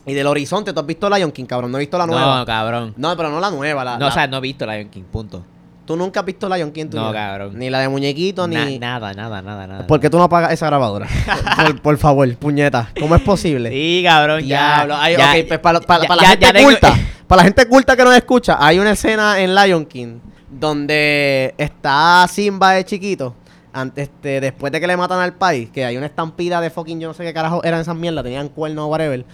[0.07, 1.71] Y del horizonte, ¿tú has visto Lion King, cabrón?
[1.71, 2.39] No he visto la nueva.
[2.41, 2.95] No, cabrón.
[2.97, 3.85] No, pero no la nueva.
[3.85, 5.45] La, No, la- o sea, no he visto Lion King, punto.
[5.91, 7.21] Tú nunca has visto Lion King en tu No, vida?
[7.27, 7.59] cabrón.
[7.59, 8.79] Ni la de muñequito, Na- ni.
[8.79, 9.87] nada, nada, nada, nada.
[9.89, 11.09] ¿Por qué tú no apagas esa grabadora?
[11.57, 12.93] por, por favor, puñeta.
[13.01, 13.71] ¿Cómo es posible?
[13.71, 14.77] Sí, cabrón, ya.
[14.85, 14.95] Diablo.
[14.97, 16.95] Ay, ya, ok, pues para, para- ya- para la ya- gente ya tengo- culta,
[17.27, 22.25] para la gente culta que nos escucha, hay una escena en Lion King donde está
[22.31, 23.35] Simba de chiquito.
[23.73, 27.01] Antes, este, después de que le matan al país, que hay una estampida de fucking
[27.01, 29.25] yo no sé qué carajo eran esas mierdas, tenían cuernos o whatever.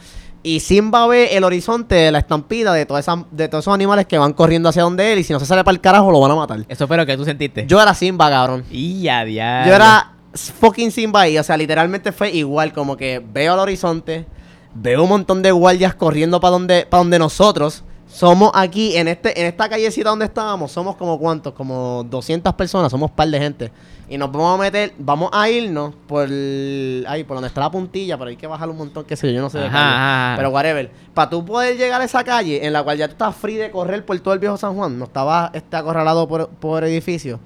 [0.47, 4.07] Y Simba ve el horizonte de la estampida de, todas esas, de todos esos animales
[4.07, 6.21] que van corriendo hacia donde él y si no se sale para el carajo lo
[6.21, 6.65] van a matar.
[6.69, 7.67] Eso fue lo que tú sentiste.
[7.67, 8.65] Yo era Simba, cabrón.
[8.71, 9.67] Y ya, ya.
[9.67, 10.13] Yo era
[10.61, 14.25] fucking Simba ahí, o sea, literalmente fue igual, como que veo al horizonte,
[14.73, 19.39] veo un montón de guardias corriendo para donde, para donde nosotros somos aquí, en este,
[19.41, 23.39] en esta callecita donde estábamos, somos como cuántos, como 200 personas, somos un par de
[23.39, 23.73] gente.
[24.09, 28.17] Y nos vamos a meter, vamos a irnos por, ahí, por donde está la puntilla,
[28.17, 30.37] pero hay que bajar un montón, qué sé yo, yo no sé de calle.
[30.37, 30.91] Pero whatever.
[31.13, 33.71] Para tú poder llegar a esa calle en la cual ya tú estás free de
[33.71, 37.41] correr por todo el viejo San Juan, no estabas este, acorralado por, por edificios,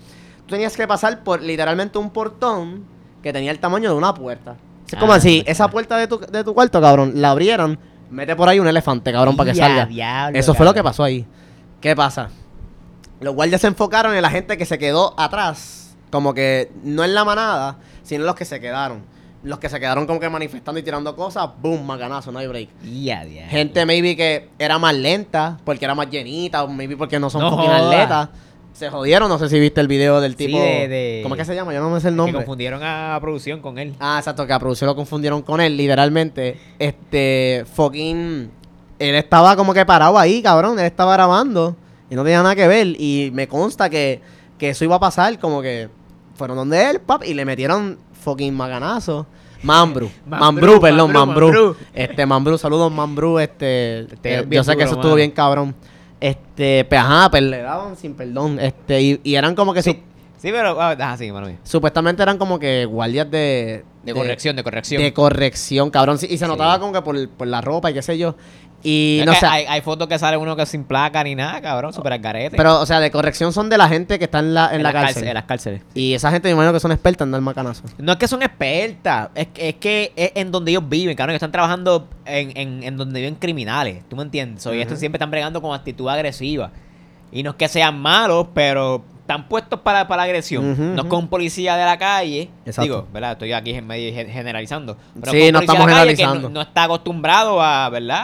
[0.46, 2.84] tú tenías que pasar por literalmente un portón
[3.22, 4.56] que tenía el tamaño de una puerta.
[4.86, 7.78] Es como Ah, pues, esa puerta de tu, de tu cuarto, cabrón, la abrieran,
[8.10, 9.86] mete por ahí un elefante, cabrón, para que Ya, salga.
[9.86, 11.26] diablo, Eso fue lo que pasó ahí.
[11.80, 12.28] ¿Qué pasa?
[13.20, 17.14] Los guardias se enfocaron en la gente que se quedó atrás, como que no en
[17.14, 19.02] la manada, sino en los que se quedaron.
[19.42, 22.68] Los que se quedaron como que manifestando y tirando cosas, boom, macanazo, no hay break.
[22.82, 23.46] Ya, ya.
[23.48, 27.40] Gente maybe que era más lenta, porque era más llenita, o maybe porque no son
[27.42, 28.28] No fucking atletas.
[28.72, 30.58] Se jodieron, no sé si viste el video del Sí, tipo.
[30.58, 31.74] de- de- ¿Cómo es que se llama?
[31.74, 32.34] Yo no me sé el Que nombre.
[32.36, 33.94] confundieron a producción con él.
[34.00, 36.56] Ah, exacto, que a producción lo confundieron con él, literalmente.
[36.78, 38.50] Este, fucking.
[38.98, 40.78] Él estaba como que parado ahí, cabrón.
[40.78, 41.76] Él estaba grabando
[42.08, 42.86] y no tenía nada que ver.
[42.98, 44.20] Y me consta que,
[44.58, 45.88] que eso iba a pasar, como que
[46.34, 49.26] fueron donde él, pap, y le metieron fucking maganazo.
[49.62, 50.10] Mambru.
[50.24, 50.40] Mambrú,
[50.76, 51.64] Mambru, perdón, Mambrú, Mambru.
[51.66, 51.76] Mambrú.
[51.92, 53.38] Este, Mambru, saludos, Mambru.
[53.38, 55.74] Este, Este, eh, yo sé que eso estuvo bien cabrón.
[56.20, 58.58] Este, pues ajá, pues le daban sin perdón.
[58.60, 60.02] Este, y, y eran como que Sí,
[60.38, 60.76] sí, pero.
[60.80, 63.84] Ah, sí, mano supuestamente eran como que guardias de.
[64.04, 65.02] De corrección, de corrección.
[65.02, 66.18] De corrección, cabrón.
[66.18, 66.50] Sí, Y se Sí.
[66.50, 68.34] notaba como que por, por la ropa y qué sé yo.
[68.82, 69.46] Y Es no que sé.
[69.46, 72.56] hay, hay fotos que sale uno que sin placa ni nada, cabrón, super al.
[72.56, 74.90] Pero, o sea, de corrección son de la gente que está en la, en la
[74.92, 75.28] las cárcel.
[75.28, 75.82] En las cárceles.
[75.94, 77.82] Y esa gente me imagino que son expertas en dar macanazo.
[77.98, 81.32] No es que son expertas, es, que- es que es en donde ellos viven, cabrón.
[81.32, 84.64] Ellos están trabajando en, en, en donde viven criminales, ¿tú me entiendes?
[84.66, 86.70] Y estos siempre están bregando con actitud agresiva.
[87.32, 90.94] Y no es que sean malos, pero están puestos para, para la agresión.
[90.96, 92.50] No es con un policía de la calle.
[92.66, 92.82] Exacto.
[92.82, 93.32] Digo, ¿verdad?
[93.32, 94.96] Estoy aquí en medio gen- generalizando.
[95.20, 96.48] Pero Sí, no estamos de la calle que generalizando.
[96.48, 98.20] No, no está acostumbrado a, ¿verdad?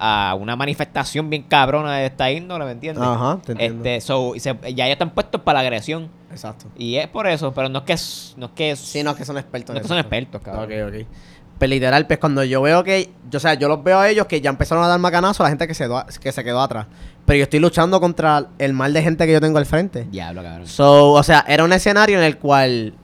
[0.00, 3.02] A, a una manifestación bien cabrona de esta índole, ¿me entiendes?
[3.04, 3.78] Ajá, te entiendo.
[3.84, 6.08] Este, so, y se- ya ellos están puestos para la agresión.
[6.30, 6.66] Exacto.
[6.76, 7.94] Y es por eso, pero no es que
[8.38, 9.72] no es que Sí, no, es que son expertos.
[9.74, 10.64] no es que son expertos, cabrón.
[10.64, 11.06] Ok, ok.
[11.58, 14.26] Pues literal, pues cuando yo veo que, yo, o sea, yo los veo a ellos
[14.26, 16.60] que ya empezaron a dar macanazo a la gente que se, do- que se quedó
[16.60, 16.86] atrás.
[17.28, 20.06] Pero yo estoy luchando contra el mal de gente que yo tengo al frente.
[20.10, 20.66] Diablo, cabrón.
[20.66, 22.94] So, o sea, era un escenario en el cual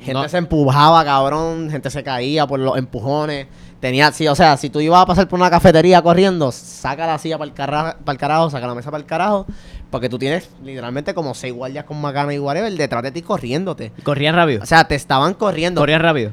[0.00, 0.28] gente No.
[0.28, 3.46] se empujaba, cabrón, gente se caía por los empujones.
[3.78, 7.18] Tenía, sí, o sea, si tú ibas a pasar por una cafetería corriendo, saca la
[7.18, 9.46] silla para el, carajo, para el carajo, saca la mesa para el carajo,
[9.90, 13.92] porque tú tienes literalmente como seis guardias con macana y whatever detrás de ti corriéndote.
[14.02, 14.62] Corrían rápido.
[14.62, 15.80] O sea, te estaban corriendo.
[15.82, 16.32] Corrían rápido.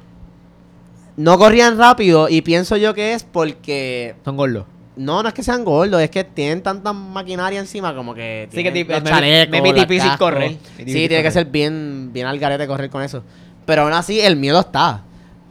[1.18, 4.66] no corrían rápido y pienso yo que es porque Son gordos.
[4.98, 8.64] No, no es que sean gordos, es que tienen tanta maquinaria encima como que Sí,
[8.64, 10.58] que tienen ti- los me- chalecos, me- difícil correr.
[10.78, 13.24] Sí, tiene que ser bien bien al garete correr con eso.
[13.66, 15.02] Pero aún así el miedo está.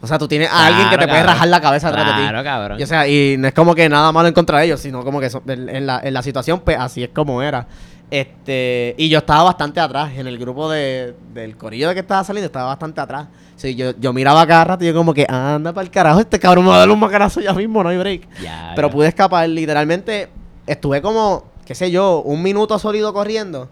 [0.01, 2.19] O sea, tú tienes a alguien que te puede rajar la cabeza atrás de ti.
[2.29, 2.79] Claro, cabrón.
[2.79, 5.03] Y, o sea, y no es como que nada malo en contra de ellos, sino
[5.03, 7.67] como que en la, en la situación, pues así es como era.
[8.15, 12.23] Este, y yo estaba bastante atrás, en el grupo de, del corillo de que estaba
[12.23, 13.27] saliendo, estaba bastante atrás.
[13.57, 16.39] Sí, yo, yo miraba cada rato y yo como que, anda para el carajo, este
[16.39, 18.29] cabrón me va a dar un macarazo ya mismo, no hay break.
[18.77, 20.29] Pero pude escapar, literalmente
[20.65, 23.69] estuve como, qué sé yo, un minuto sólido corriendo.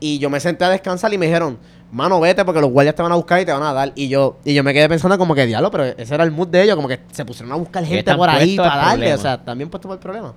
[0.00, 1.56] Y yo me senté a descansar y me dijeron,
[1.92, 3.92] mano, vete porque los guardias te van a buscar y te van a dar.
[3.94, 6.48] Y yo, y yo me quedé pensando como que diablo, pero ese era el mood
[6.48, 8.90] de ellos, como que se pusieron a buscar gente por ahí para darle.
[8.96, 9.14] problema.
[9.14, 10.34] O sea, también puesto por el problema.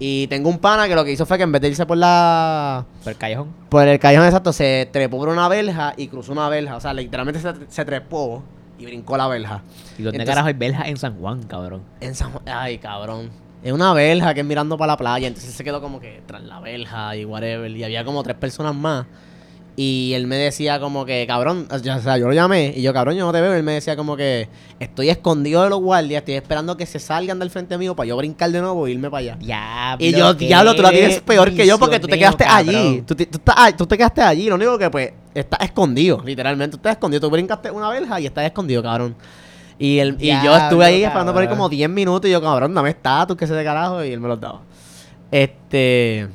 [0.00, 1.96] Y tengo un pana que lo que hizo fue que en vez de irse por
[1.96, 3.48] la Por el callejón.
[3.68, 6.76] por el callejón exacto, se trepó por una verja y cruzó una verja.
[6.76, 8.42] O sea, literalmente se, se trepó
[8.78, 9.62] y brincó la verja.
[9.98, 11.82] ¿Y dónde Entonces- carajo hay verjas en San Juan, cabrón?
[12.00, 13.30] En San Juan- Ay, cabrón.
[13.64, 15.26] Es una verja que es mirando para la playa.
[15.26, 17.68] Entonces se quedó como que tras la verja y whatever.
[17.68, 19.04] Y había como tres personas más.
[19.80, 23.14] Y él me decía como que, cabrón, o sea, yo lo llamé y yo, cabrón,
[23.14, 23.52] yo no te veo.
[23.54, 24.48] Y él me decía como que
[24.80, 28.16] estoy escondido de los guardias, estoy esperando que se salgan del frente mío para yo
[28.16, 29.36] brincar de nuevo e irme para allá.
[29.36, 30.04] Diablo.
[30.04, 33.02] Y yo, diablo, tú la tienes peor que yo porque tú te quedaste allí.
[33.06, 34.48] Tú, te- tú estás tú te quedaste allí.
[34.48, 36.72] Lo único que, pues, estás escondido, literalmente.
[36.72, 37.20] Tú estás escondido.
[37.20, 39.14] Tú brincaste una verja y estás escondido, cabrón.
[39.78, 42.74] Y, él, y yo estuve ahí esperando por ahí como 10 minutos y yo, cabrón,
[42.74, 44.02] dame estatus, que se de carajo.
[44.04, 44.60] Y él me los daba.
[45.30, 46.26] Este.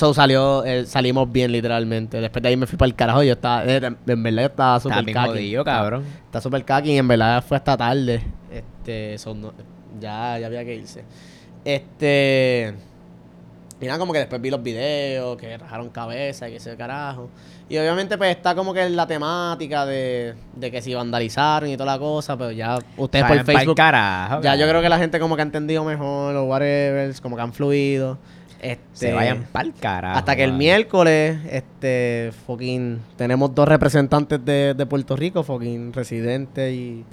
[0.00, 2.22] So salió, eh, salimos bien, literalmente.
[2.22, 3.22] Después de ahí me fui para el carajo.
[3.22, 5.28] y Yo estaba, eh, en verdad, yo estaba súper bien caqui.
[5.28, 6.04] jodido, cabrón.
[6.24, 8.22] Está súper caqui y en verdad fue hasta tarde.
[8.50, 9.52] Este, son no-
[10.00, 11.04] ya, ya había que irse.
[11.66, 12.74] Este.
[13.78, 17.28] Y nada, como que después vi los videos, que rajaron cabeza y que ese carajo.
[17.68, 21.92] Y obviamente, pues está como que la temática de, de que si vandalizaron y toda
[21.92, 23.76] la cosa, pero ya ustedes por Facebook.
[23.76, 27.36] carajo, Ya yo creo que la gente como que ha entendido mejor, los whatever, como
[27.36, 28.18] que han fluido.
[28.62, 30.18] Este, Se vayan pa'l carajo.
[30.18, 36.72] hasta que el miércoles, este, fucking, tenemos dos representantes de, de Puerto Rico, fucking Residente
[36.72, 37.04] y...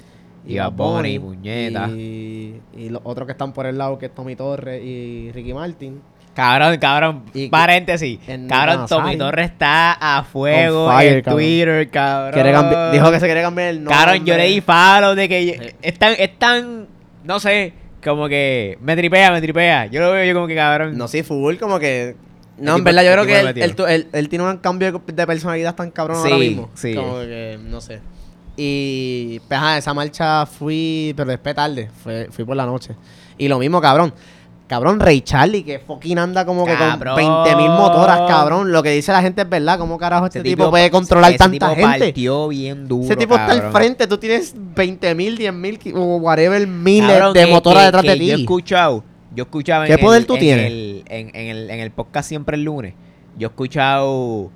[0.46, 1.88] Y Bad Bunny, puñeta.
[1.90, 5.52] Y, y los otros que están por el lado, que es Tommy Torres y Ricky
[5.52, 6.00] Martin.
[6.34, 8.18] Cabrón, cabrón, Y- paréntesis.
[8.48, 9.18] Cabrón, Tommy.
[9.18, 11.24] Torres está a fuego fire, en.
[11.34, 12.92] Twitter, cabrón.
[12.92, 13.94] Dijo que se quiere cambiar el nombre.
[13.94, 15.76] Cabrón, yo le di follow de que Sí.
[15.82, 16.86] es tan, es tan,
[17.24, 17.72] no sé,
[18.08, 19.86] como que me tripea, me tripea.
[19.86, 20.96] Yo lo veo yo como que cabrón.
[20.98, 22.16] No, sí, full, como que...
[22.58, 25.26] No, El en verdad, yo creo que él, él él- él tiene un cambio de
[25.26, 26.70] personalidad tan cabrón ahora Sí, mismo.
[26.74, 26.94] sí.
[26.94, 28.00] Como que, no sé.
[28.56, 32.96] Y, pues, ajá, esa marcha fui, pero después tarde, fue, fui por la noche.
[33.36, 34.12] Y lo mismo, cabrón.
[34.68, 38.70] Cabrón, Ray Charlie, que fucking anda como que con 20 mil motoras, cabrón.
[38.70, 39.78] Lo que dice la gente es verdad.
[39.78, 41.98] ¿Cómo carajo este tipo, puede controlar ese tanta tipo gente?
[42.06, 46.16] partió bien duro, Ese tipo está al frente, tú tienes 20 mil, 10 mil, o
[46.18, 48.26] whatever, miles Cabrón, de que- motoras que- detrás que de ti.
[48.26, 49.04] Yo he escuchado,
[49.34, 50.66] yo en ¿Qué el- poder tú en tienes?
[50.66, 52.92] el- en, en el, en el podcast siempre el lunes.
[53.38, 54.50] Yo he escuchado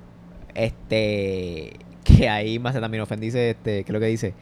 [0.53, 1.73] este
[2.03, 4.33] que ahí más también ofendí este, ¿qué es lo que dice?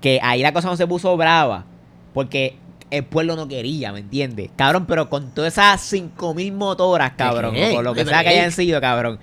[0.00, 1.64] Que ahí la cosa no se puso brava
[2.12, 2.56] porque
[2.90, 4.50] el pueblo no quería, ¿me entiendes?
[4.56, 8.52] Cabrón, pero con todas esas 5000 motoras, cabrón, o con lo que sea que hayan
[8.52, 9.18] sido, cabrón.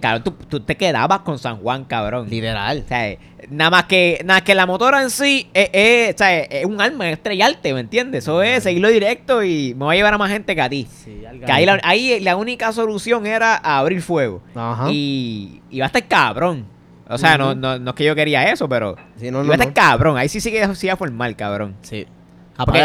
[0.00, 2.28] Cabrón, tú, tú te quedabas con San Juan, cabrón.
[2.28, 2.82] Literal.
[2.84, 3.16] O sea,
[3.50, 6.64] Nada más que, nada más que la motora en sí es, es- o sea, es-
[6.64, 8.22] un arma, es estrellarte, ¿me entiendes?
[8.22, 10.86] Eso es seguirlo directo y me va a llevar a más gente que a ti.
[10.88, 14.42] Sí, Que ahí la, ahí la única solución era abrir fuego.
[14.54, 14.86] Ajá.
[14.92, 16.66] Y, y va a estar cabrón.
[17.08, 19.58] O sea, no, no, no es que yo quería eso, pero Sí, no, iba a
[19.58, 20.16] estar cabrón.
[20.16, 21.74] Ahí sí sí que sí iba a formar, cabrón.
[21.82, 22.06] Sí.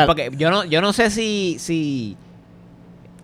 [0.06, 2.18] Porque, yo no, yo no sé si, si.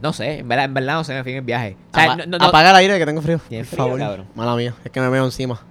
[0.01, 1.77] No sé, en verdad, en verdad no sé, me fui en el viaje.
[1.91, 3.39] O sea, apa- no- no- no- apaga el aire que tengo frío.
[3.47, 3.99] Tienes Por frío, favor.
[3.99, 4.27] cabrón.
[4.35, 5.61] Mala mía, es que me meo encima.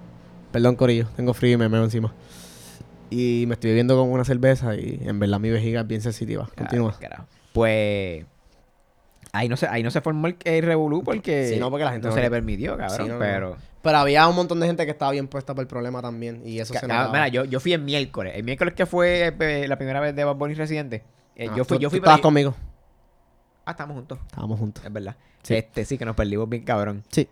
[0.53, 1.07] Perdón, Corillo.
[1.16, 2.12] Tengo frío y me meo encima.
[3.11, 6.49] Y me estoy bebiendo con una cerveza y en verdad mi vejiga es bien sensitiva.
[6.57, 6.97] Continúa.
[6.99, 7.27] Carajo.
[7.53, 8.25] Pues.
[9.35, 11.92] Ahí no se, ahí no se formó el, el revolú porque, Sí, no, porque la
[11.92, 13.07] gente no se le- permitió, cabrón.
[13.09, 13.57] Sí, pero.
[13.83, 16.40] Pero había un montón de gente que estaba bien puesta por el problema también.
[16.45, 17.12] Y eso Ca- se cabrón, notaba.
[17.25, 18.33] mira, yo, yo fui el miércoles.
[18.37, 21.03] El miércoles que fue eh, la primera vez de Bad Bunny Residente.
[21.35, 22.55] eh, Ah, yo fui, tú- yo tú fui estabas para- conmigo.
[23.64, 24.18] Ah, estamos juntos.
[24.27, 24.85] Estábamos juntos.
[24.85, 25.16] Es verdad.
[25.42, 25.55] Sí.
[25.55, 27.03] Este sí que nos perdimos bien, cabrón.
[27.11, 27.29] Sí.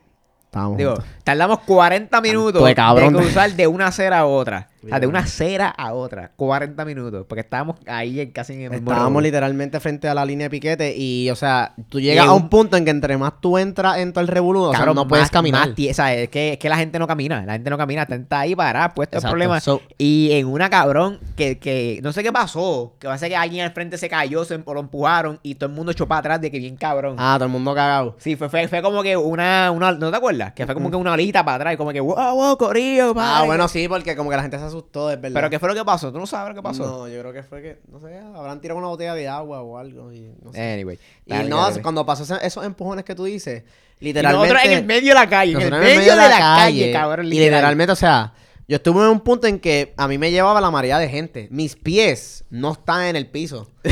[0.46, 1.10] Estábamos Digo, juntos.
[1.22, 3.12] tardamos 40 minutos de cabrón.
[3.12, 4.69] de cruzar de una acera a otra.
[4.84, 6.32] O sea, de una acera a otra.
[6.36, 7.26] 40 minutos.
[7.28, 10.50] Porque estábamos ahí en, casi en el mismo Estábamos literalmente frente a la línea de
[10.50, 13.58] piquete y, o sea, tú llegas a un- un punto en que entre más tú
[13.58, 15.68] entras en todo el revolú, o sea, no puedes caminar.
[15.68, 17.44] más o sea, es que, es que la gente no camina.
[17.44, 18.02] La gente no camina.
[18.08, 19.60] Está ahí parada, puesto el problema.
[19.60, 22.94] So- Y en una cabrón que, que no sé qué pasó.
[22.98, 25.76] Que parece que alguien al frente se cayó, se o lo empujaron y todo el
[25.76, 27.16] mundo echó para atrás de que bien cabrón.
[27.18, 28.16] Ah, todo el mundo cagado.
[28.18, 29.92] Sí, fue, fue, fue como que una, una.
[29.92, 30.52] ¿No te acuerdas?
[30.54, 31.74] Que fue como que una olita para atrás.
[31.74, 33.46] Y como que, wow, wow, corillo, Ah, padre".
[33.46, 35.34] bueno, sí, porque como que la gente se asustó, es verdad.
[35.34, 36.12] Pero ¿qué fue lo que pasó?
[36.12, 36.84] ¿Tú no sabes lo que pasó?
[36.84, 39.78] No, yo creo que fue que, no sé, habrán tirado una botella de agua o
[39.78, 40.74] algo y no sé.
[40.74, 40.98] Anyway.
[41.26, 41.82] y dale, no, dale.
[41.82, 43.62] cuando pasó esos empujones que tú dices,
[44.00, 44.48] Y literalmente...
[44.48, 45.52] nosotros en el medio de la calle.
[45.52, 47.26] En el nosotros medio, de la calle, cabrón.
[47.26, 48.32] Y literalmente, o sea,
[48.70, 51.48] yo estuve en un punto en que a mí me llevaba la marea de gente.
[51.50, 53.68] Mis pies no están en el piso.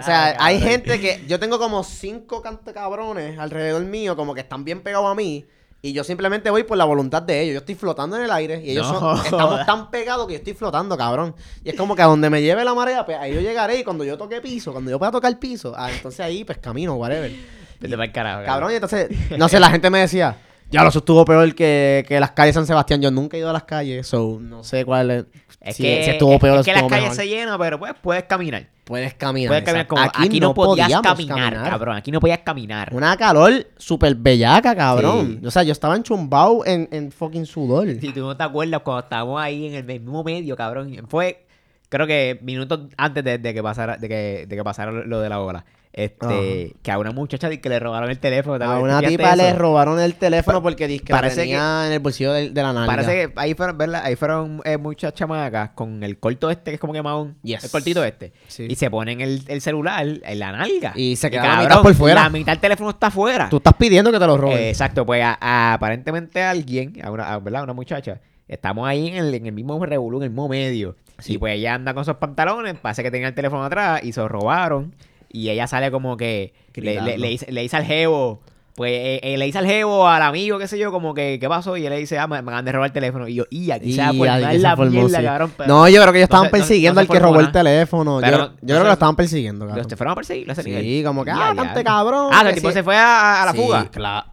[0.00, 1.24] O sea, hay gente que.
[1.26, 5.44] Yo tengo como cinco cabrones alrededor mío, como que están bien pegados a mí.
[5.80, 7.54] Y yo simplemente voy por la voluntad de ellos.
[7.54, 8.60] Yo estoy flotando en el aire.
[8.64, 9.24] Y ellos No son.
[9.24, 11.34] Estamos tan pegados que yo estoy flotando, cabrón.
[11.62, 13.78] Y es como que a donde me lleve la marea, pues ahí yo llegaré.
[13.78, 16.94] Y cuando yo toque piso, cuando yo pueda tocar piso, ah, entonces ahí, pues camino,
[16.94, 17.32] whatever.
[17.80, 20.36] Vete carajo, Cabrón, y entonces, no sé, la gente me decía,
[20.70, 23.00] ya lo estuvo peor que, que las calles San Sebastián.
[23.00, 25.24] Yo nunca he ido a las calles, so no sé cuál es.
[25.60, 27.16] Es si, que, si estuvo es- peor o es que las calles mejor.
[27.16, 28.68] se llenan, pero pues puedes caminar.
[28.84, 29.48] Puedes caminar.
[29.48, 31.96] Puedes caminar como aquí, no, podías caminar, cabrón.
[31.96, 32.88] Aquí no podías caminar.
[32.94, 35.38] Una calor súper bellaca, cabrón.
[35.40, 35.46] Sí.
[35.46, 37.86] O sea, yo estaba enchumbado en, en fucking sudor.
[38.00, 41.44] Si tú no te acuerdas, cuando estábamos ahí en el mismo medio, cabrón, fue,
[41.90, 45.20] creo que minutos antes de, de que pasara, de que, de que pasara lo, lo
[45.20, 45.64] de la ola.
[45.92, 48.58] Este, que a una muchacha que le robaron el teléfono.
[48.58, 51.92] ¿te A una ¿Tú tipa le robaron el teléfono porque dice que parece tenía en
[51.92, 52.86] el bolsillo de, de la nalga.
[52.86, 54.02] Parece que ahí fueron, ¿verdad?
[54.04, 57.02] Ahí fueron eh, muchas chamacas con el corto este, que es como que.
[57.42, 57.64] Yes.
[57.64, 58.32] El cortito este.
[58.46, 58.66] Sí.
[58.68, 60.92] Y se ponen el, el celular en la nalga.
[60.94, 62.22] Y se queda la mitad por fuera.
[62.24, 63.48] La mitad del teléfono está afuera.
[63.48, 64.58] Tú estás pidiendo que te lo roben.
[64.58, 67.64] Eh, exacto, pues a- a- aparentemente alguien, a una, a- ¿verdad?
[67.64, 70.96] Una muchacha, estamos ahí en el, en el mismo revolú, en el mismo medio.
[71.26, 74.20] Y pues ella anda con sus pantalones, parece que tenía el teléfono atrás y se
[74.20, 74.94] lo robaron.
[75.30, 78.40] Y ella sale como que le, le, dice, le dice al jevo,
[78.74, 81.48] pues eh, eh, le dice al jevo, al amigo, qué sé yo, como que, ¿qué
[81.48, 81.76] pasó?
[81.76, 83.26] Y él le dice, ah, me, me acaban de robar el teléfono.
[83.26, 84.12] Y yo, y aquí se va a
[84.58, 85.24] la mierda, sí.
[85.24, 85.52] cabrón.
[85.56, 88.18] pero- no, yo creo que ellos estaban no- persiguiendo no al que robó el teléfono.
[88.20, 89.88] Pero yo creo que lo estaban persiguiendo, Los cabrón.
[89.88, 90.82] te fueron a perseguir, nivel.
[90.84, 92.30] Sí, como que, ah, cante cabrón.
[92.32, 93.88] Ah, el tipo se fue a, a la fuga.
[93.90, 94.26] claro.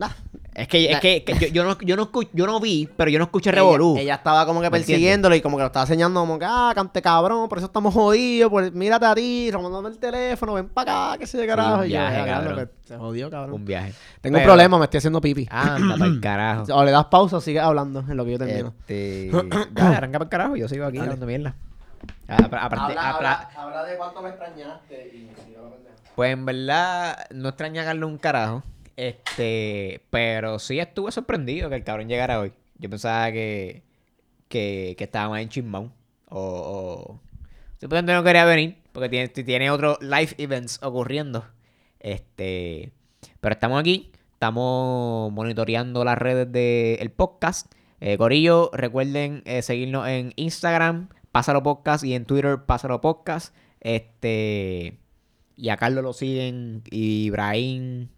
[0.55, 3.11] Es que, es que, que yo, yo no, yo, no escu- yo no vi, pero
[3.11, 3.97] yo no escuché revolú.
[3.97, 7.01] ella estaba como que persiguiéndolo y como que lo estaba enseñando como que, ah, cante
[7.01, 11.17] cabrón, por eso estamos jodidos, pues mírate a ti, robándome el teléfono, ven para acá,
[11.19, 11.79] que se de carajo.
[11.79, 12.55] un y yo, viaje, "Ah, cabrón.
[12.55, 13.53] que se jodió, cabrón.
[13.55, 13.93] Un viaje.
[14.21, 15.45] Tengo un problema, me estoy haciendo pipi.
[15.51, 16.63] Anda para el carajo.
[16.73, 18.73] O le das pausa o sigues hablando en lo que yo termino.
[18.79, 19.29] Este,
[19.73, 20.55] dale, arranca para el carajo.
[20.55, 21.07] Yo sigo aquí Dale.
[21.11, 21.55] hablando mierda.
[22.29, 25.29] Ah, apar- aparte- habla de cuánto me extrañaste y
[26.15, 28.63] pues en verdad no extraña a Carlos un carajo.
[28.97, 32.53] Este, pero sí estuve sorprendido que el cabrón llegara hoy.
[32.77, 33.83] Yo pensaba que,
[34.47, 35.93] que, que estaba más en chismón.
[36.29, 37.19] O, o
[37.77, 38.77] simplemente no quería venir.
[38.91, 41.45] Porque tiene, tiene otros live events ocurriendo.
[41.99, 42.93] Este,
[43.41, 44.11] pero estamos aquí.
[44.33, 47.71] Estamos monitoreando las redes del podcast.
[47.99, 53.55] Eh, Corillo, recuerden eh, seguirnos en Instagram, Pásalo Podcast, y en Twitter, Pásalo Podcast.
[53.79, 54.99] Este.
[55.57, 56.83] Y a Carlos lo siguen.
[56.89, 58.09] Y Ibrahim.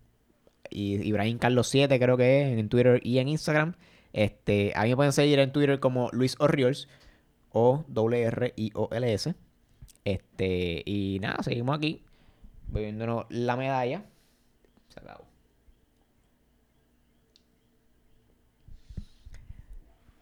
[0.70, 3.76] Y Ibrahim Carlos 7, creo que es, en Twitter y en Instagram.
[4.14, 6.88] Este, a mí me pueden seguir en Twitter como Luis Orriols.
[7.52, 9.34] O W R I O L S.
[10.06, 12.04] Este, y nada, seguimos aquí.
[12.68, 14.04] Bebiéndonos la medalla.
[14.90, 15.26] Se acabó.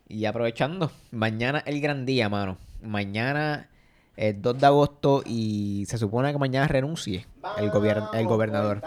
[0.08, 2.58] Y aprovechando, mañana el gran día, mano.
[2.82, 3.70] Mañana
[4.16, 7.26] es 2 de agosto y se supone que mañana renuncie
[7.58, 8.82] el, gobier- el gobernador.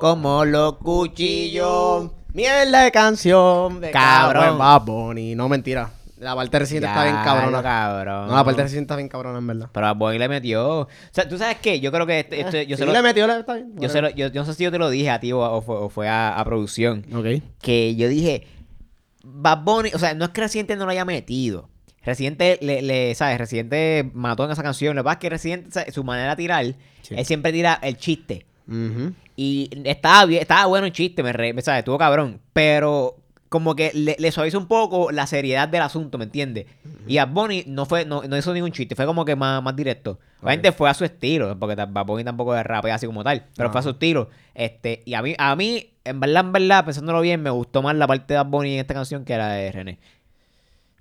[0.00, 2.10] Como los cuchillos.
[2.32, 4.58] Mierda de canción de Cabrón.
[4.58, 4.58] cabrón.
[4.58, 5.14] Bad.
[5.36, 5.90] No, mentira.
[6.18, 7.62] La parte de Residente está bien cabrona.
[7.62, 8.28] cabrón.
[8.28, 9.68] No, la parte de Residente está bien cabrona, en verdad.
[9.72, 10.80] Pero a Boy le metió.
[10.80, 11.80] O sea, ¿tú sabes qué?
[11.80, 13.72] Yo creo que este, este- yo, Sí, se lo, le metió, le está bien.
[13.76, 15.40] yo, se lo- yo, yo no sé si yo te lo dije a ti o,
[15.40, 17.04] o fue, o fue a, a producción.
[17.14, 17.42] Ok.
[17.60, 18.46] Que yo dije,
[19.22, 21.68] Bad Bunny, o sea, no es que Residente no lo haya metido.
[22.02, 23.38] Residente, le, le, ¿sabes?
[23.38, 24.94] Residente mató en esa canción.
[24.96, 25.94] Lo que pasa es que Residente, ¿sabes?
[25.94, 26.64] su manera de tirar,
[27.02, 27.14] Sí.
[27.16, 28.46] él siempre tira el chiste.
[29.36, 31.80] Y estaba bien, estaba bueno el chiste, me re, ¿sabes?
[31.80, 32.40] Estuvo cabrón.
[32.52, 33.16] Pero
[33.48, 36.66] como que le, le suavizó un poco la seriedad del asunto, ¿me entiendes?
[37.06, 39.76] Y a Bunny no fue, no, no hizo ningún chiste, fue como que más, más
[39.76, 40.18] directo.
[40.40, 43.70] Obviamente fue a su estilo, porque Bad Bunny tampoco es rap así como tal, pero
[43.70, 44.28] fue a su estilo.
[44.54, 47.94] Este, y a mí, a mí, en verdad, en verdad, pensándolo bien, me gustó más
[47.96, 49.98] la parte de Bad Bunny en esta canción que la de René.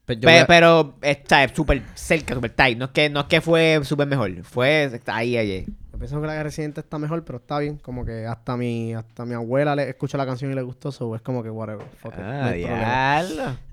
[0.05, 2.77] Pues yo Pe- voy a- pero está súper cerca, súper tight.
[2.77, 5.65] No es que, no es que fue súper mejor, fue ahí, ahí.
[6.03, 7.77] Pienso que la de Residente está mejor, pero está bien.
[7.77, 11.15] Como que hasta mi, hasta mi abuela le escucha la canción y le gustó, so
[11.15, 11.85] es como que whatever.
[12.01, 13.23] fuck it, no Ah.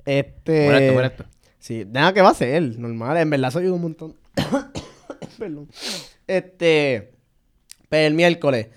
[0.05, 0.67] Este.
[0.67, 1.25] Molesto, molesto.
[1.59, 3.17] Sí, nada que va a ser, normal.
[3.17, 4.15] En verdad soy un montón.
[5.41, 5.69] Perdón.
[6.29, 7.15] Este.
[7.89, 8.69] Pero el miércoles.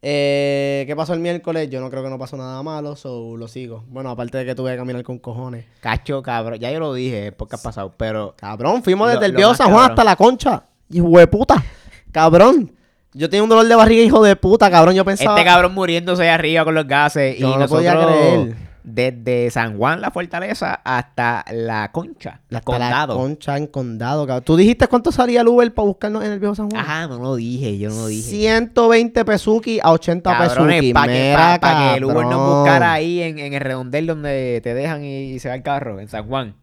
[0.00, 1.68] Eh, ¿Qué pasó el miércoles?
[1.68, 3.84] Yo no creo que no pasó nada malo, so lo sigo.
[3.88, 5.66] Bueno, aparte de que tuve que caminar con cojones.
[5.80, 6.58] Cacho, cabrón.
[6.58, 8.34] Ya yo lo dije porque ha pasado, pero.
[8.38, 10.64] Cabrón, fuimos Lo- desde el viejo San Juan hasta la concha.
[10.88, 11.62] Hijo de puta.
[12.10, 12.72] Cabrón.
[13.14, 14.94] Yo tenía un dolor de barriga, hijo de puta, cabrón.
[14.94, 15.36] Yo pensaba.
[15.38, 17.38] Este cabrón muriéndose ahí arriba con los gases.
[17.38, 18.54] Yo y no nosotros, podía creer.
[18.84, 23.16] desde San Juan, la fortaleza, hasta la concha, la Hasta la condado.
[23.16, 24.44] concha en condado, cabrón.
[24.44, 26.82] ¿Tú dijiste cuánto salía el Uber para buscarnos en el viejo San Juan?
[26.82, 28.30] Ajá, no lo dije, yo no lo dije.
[28.30, 30.92] 120 pesuki a 80 Cabrones, pesuki.
[30.94, 34.60] para que, pa- pa' que el Uber nos buscara ahí en, en el redondel donde
[34.62, 36.54] te dejan y, se va el carro, en San Juan.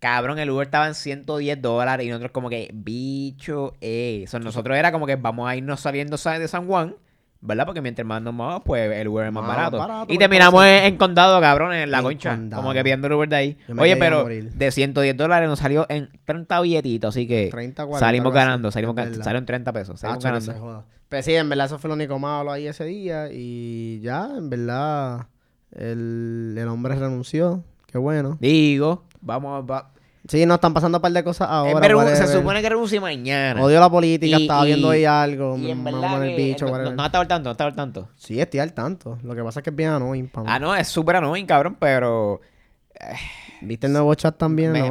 [0.00, 4.24] Cabrón, el Uber estaba en 110 dólares y nosotros como que, bicho, eh.
[4.28, 6.94] So, nosotros era como que vamos a irnos saliendo sa- de San Juan,
[7.40, 7.66] ¿verdad?
[7.66, 9.78] Porque mientras más nos movamos, pues el Uber es más Más barato.
[9.78, 12.30] barato, y pues, terminamos en, en condado, cabrón, en la En concha.
[12.30, 12.62] condado.
[12.62, 13.58] Como que pidiendo el Uber de ahí.
[13.76, 18.32] Oye, pero de 110 dólares nos salió en 30 billetitos, así que 30, 40, salimos
[18.32, 19.24] ganando, salimos es gan- verdad.
[19.24, 20.52] salieron 30 pesos, salimos que ganando.
[20.60, 20.84] joda.
[21.08, 23.30] Pero sí, en verdad eso fue lo único malo ahí ese día.
[23.32, 25.26] Y ya, en verdad,
[25.72, 27.64] el, el hombre renunció.
[27.86, 28.36] Qué bueno.
[28.40, 29.84] Digo, vamos a...
[30.26, 32.16] Sí, nos están pasando un par de cosas ahora.
[32.16, 33.62] Se supone que renuncie mañana.
[33.62, 35.56] Odio la política, Y- estaba y- viendo ahí algo.
[35.56, 38.08] Y en verdad el bicho, no, no estaba al tanto, no estaba al tanto.
[38.16, 39.18] Sí, estoy al tanto.
[39.22, 40.50] Lo que pasa es que es bien annoying mí.
[40.52, 42.40] Ah, no, es súper annoying, cabrón, pero...
[43.60, 44.72] ¿Viste el nuevo chat también?
[44.72, 44.82] me,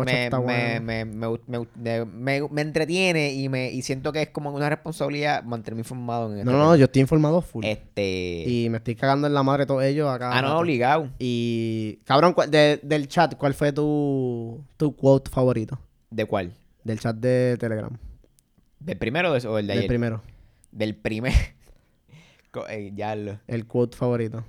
[0.79, 6.31] me, me, me, entretiene y me y siento que es como una responsabilidad mantenerme informado
[6.31, 7.63] en este No, no, yo estoy informado full.
[7.65, 8.43] Este...
[8.47, 10.31] Y me estoy cagando en la madre todos ellos acá.
[10.37, 11.09] ah, no, obligado.
[11.19, 15.79] Y, cabrón, ¿cuál- de- del chat, ¿cuál fue tu, tu quote favorito?
[16.09, 16.51] ¿De cuál?
[16.83, 17.97] Del chat de Telegram.
[18.79, 19.87] ¿Del primero o del- de Del ayer?
[19.87, 20.21] primero.
[20.71, 21.33] Del primer...
[22.69, 23.39] Eh, ya lo...
[23.45, 24.43] El quote favorito.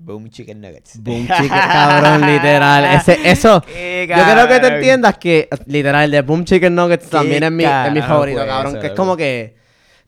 [0.00, 1.02] Boom Chicken Nuggets.
[1.02, 2.84] Boom, chicken, cabrón, literal.
[2.96, 3.60] Ese, eso.
[3.66, 4.72] Qué Yo creo que te cabrón.
[4.74, 8.46] entiendas que, literal, el de Boom Chicken Nuggets también es mi, es mi favorito, fue
[8.46, 8.72] cabrón.
[8.72, 9.56] eso, que es como que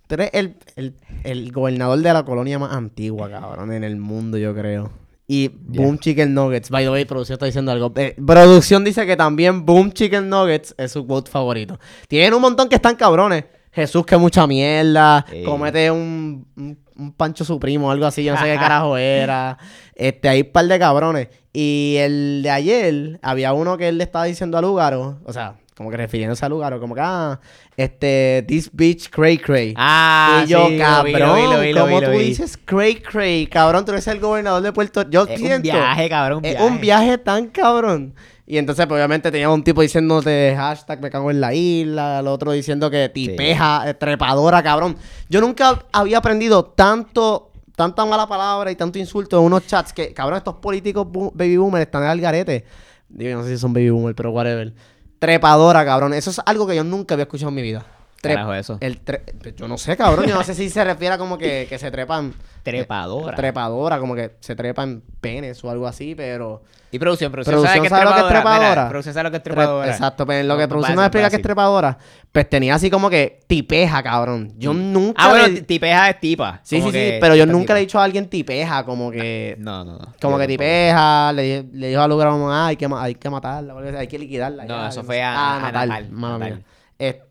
[0.07, 4.39] tú eres el, el, el gobernador de la colonia más antigua, cabrón, en el mundo,
[4.39, 4.91] yo creo.
[5.27, 7.93] Y Boom Chicken Nuggets, by the way, producción está diciendo algo.
[7.95, 11.79] Eh, producción dice que también Boom Chicken Nuggets es su quote favorito.
[12.09, 13.45] Tienen un montón que están cabrones.
[13.73, 15.25] Jesús, que mucha mierda.
[15.31, 15.43] Sí.
[15.43, 18.25] Comete un, un, un pancho supremo o algo así.
[18.25, 19.59] Yo no sé qué carajo era.
[19.95, 21.29] Este, hay un par de cabrones.
[21.53, 25.19] Y el de ayer, había uno que él le estaba diciendo a Lugaro.
[25.25, 26.81] O sea, como que refiriéndose a Lugaro.
[26.81, 27.41] Como que, ah,
[27.77, 29.75] este, this bitch cray cray.
[29.77, 32.59] Ah, y yo, sí, cabrón, lo vi, lo vi, lo ¿cómo vi, lo tú dices
[32.65, 33.47] cray cray?
[33.47, 35.57] Cabrón, tú eres el gobernador de Puerto Yo Es siento...
[35.57, 38.15] un viaje, cabrón, un es un viaje tan cabrón.
[38.51, 42.27] Y entonces, pues, obviamente, tenía un tipo diciéndote hashtag me cago en la isla, el
[42.27, 44.97] otro diciendo que tipeja, eh, trepadora, cabrón.
[45.29, 50.13] Yo nunca había aprendido tanto, tanta mala palabra y tanto insulto en unos chats que,
[50.13, 52.65] cabrón, estos políticos baby boomers están al garete.
[53.09, 54.75] Digo, no sé si son baby boomers, pero whatever.
[55.21, 56.13] Trepadora, cabrón.
[56.13, 57.87] Eso es algo que yo nunca había escuchado en mi vida.
[58.23, 58.77] Tre- Carajo, eso.
[58.81, 60.27] El tre- pues, yo no sé, cabrón.
[60.27, 62.35] Yo no sé si se refiere a como que, que se trepan.
[62.63, 63.35] Trepadora.
[63.35, 66.63] Trepadora, como que se trepan penes o algo así, pero.
[66.93, 68.89] Y producción, producción, Producción, ¿sabe, ¿sabe lo que es Mira, trepadora?
[68.91, 69.91] producción sabe lo que es Tre- trepadora.
[69.91, 71.97] Exacto, pero lo que producción no explica que es trepadora,
[72.33, 74.53] pues tenía así como que tipeja, cabrón.
[74.59, 75.23] Yo nunca.
[75.25, 76.61] Ah, bueno, tipeja es tipa.
[76.63, 77.75] Sí, sí, sí, que pero yo nunca tipa.
[77.75, 79.57] le he dicho a alguien tipeja, como que.
[79.59, 80.13] No, no, no.
[80.21, 83.75] Como Yo que tipeja, le, le dijo a lugar ah, hay que, hay que matarla,
[83.99, 84.65] hay que liquidarla.
[84.65, 86.55] No, ya, eso fue a- Ah, a Natal, Natal, mala Natal.
[86.57, 86.65] mía.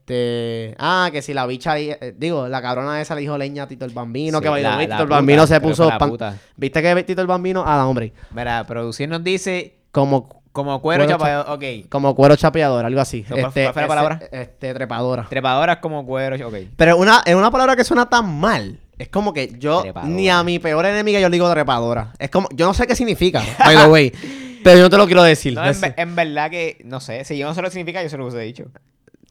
[0.09, 0.75] Este.
[0.79, 3.85] Ah, que si la bicha eh, digo, la cabrona esa le dijo leña a Tito
[3.85, 4.39] el Bambino.
[4.39, 5.89] Sí, que la- la Tito el puta, Bambino se puso.
[5.97, 6.39] pan-.
[6.57, 7.63] ¿Viste que Tito el Bambino?
[7.65, 8.13] Ah, no, hombre.
[8.31, 11.53] Mira, producción nos dice Como, como cuero Cuero chapado.
[11.53, 11.63] Ok.
[11.89, 13.23] como cuero chapeador, algo así.
[13.23, 14.19] ¿Cuál fue- Este, fue la palabra?
[14.31, 15.27] Este, trepadora.
[15.29, 16.47] Trepadoras como cuero.
[16.47, 16.55] Ok.
[16.75, 18.79] Pero una, es una palabra que suena tan mal.
[18.97, 20.11] Es como que yo, Trepadora.
[20.11, 22.11] ni a mi peor enemiga yo le digo trepadora.
[22.19, 24.11] Es como, yo no sé qué significa, by the way.
[24.63, 25.53] Pero yo no te lo quiero decir.
[25.53, 28.09] No, en, en verdad que, no sé, si yo no sé lo que significa, yo
[28.09, 28.65] se lo hubiese dicho.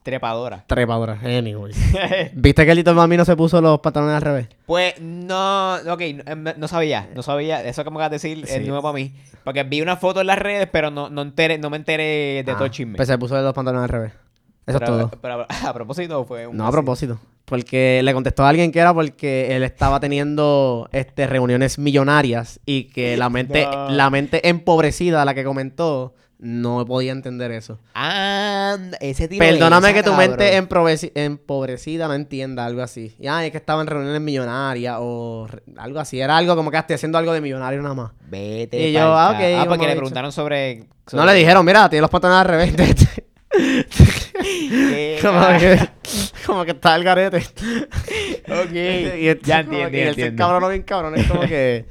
[0.09, 0.65] Trepadora.
[0.67, 1.19] Trepadora.
[1.23, 1.73] Anyway.
[2.33, 4.49] ¿Viste que el Little Mami no se puso los pantalones al revés?
[4.65, 6.03] Pues no, ok,
[6.35, 8.61] no, no sabía, no sabía, eso que me acabas de decir es Sí.
[8.61, 9.13] nuevo para mí.
[9.45, 12.53] Porque vi una foto en las redes, pero no, no, enteré, no me enteré de
[12.55, 12.97] todo el Ah, chisme.
[12.97, 14.13] Pues se puso los pantalones al revés.
[14.67, 15.21] Eso pero, es todo.
[15.21, 16.57] Pero a propósito fue un...
[16.57, 17.19] No a propósito.
[17.45, 22.85] Porque le contestó a alguien que era porque él estaba teniendo este, reuniones millonarias y
[22.85, 23.91] que la mente, No.
[23.91, 27.79] la mente empobrecida, la que comentó, no podía entender eso.
[27.95, 33.17] Ah, ese tipo Perdóname que tu mente empobreci- empobrecida no entienda algo así.
[33.19, 36.21] Y ay, es que estaba en reuniones millonarias o algo así.
[36.21, 38.13] Era algo como que estoy haciendo algo de millonario nada más.
[38.29, 40.85] Vete Y yo, ah, ok, Ah, porque le preguntaron sobre...
[41.13, 43.09] No le dijeron, mira, tiene los pantalones al revés.
[45.23, 45.89] Como, que,
[46.47, 47.39] como que está el garete.
[47.39, 51.41] Ok, y el, ya como entiendo, y ya el cabrón o bien cabrón es como
[51.41, 51.87] que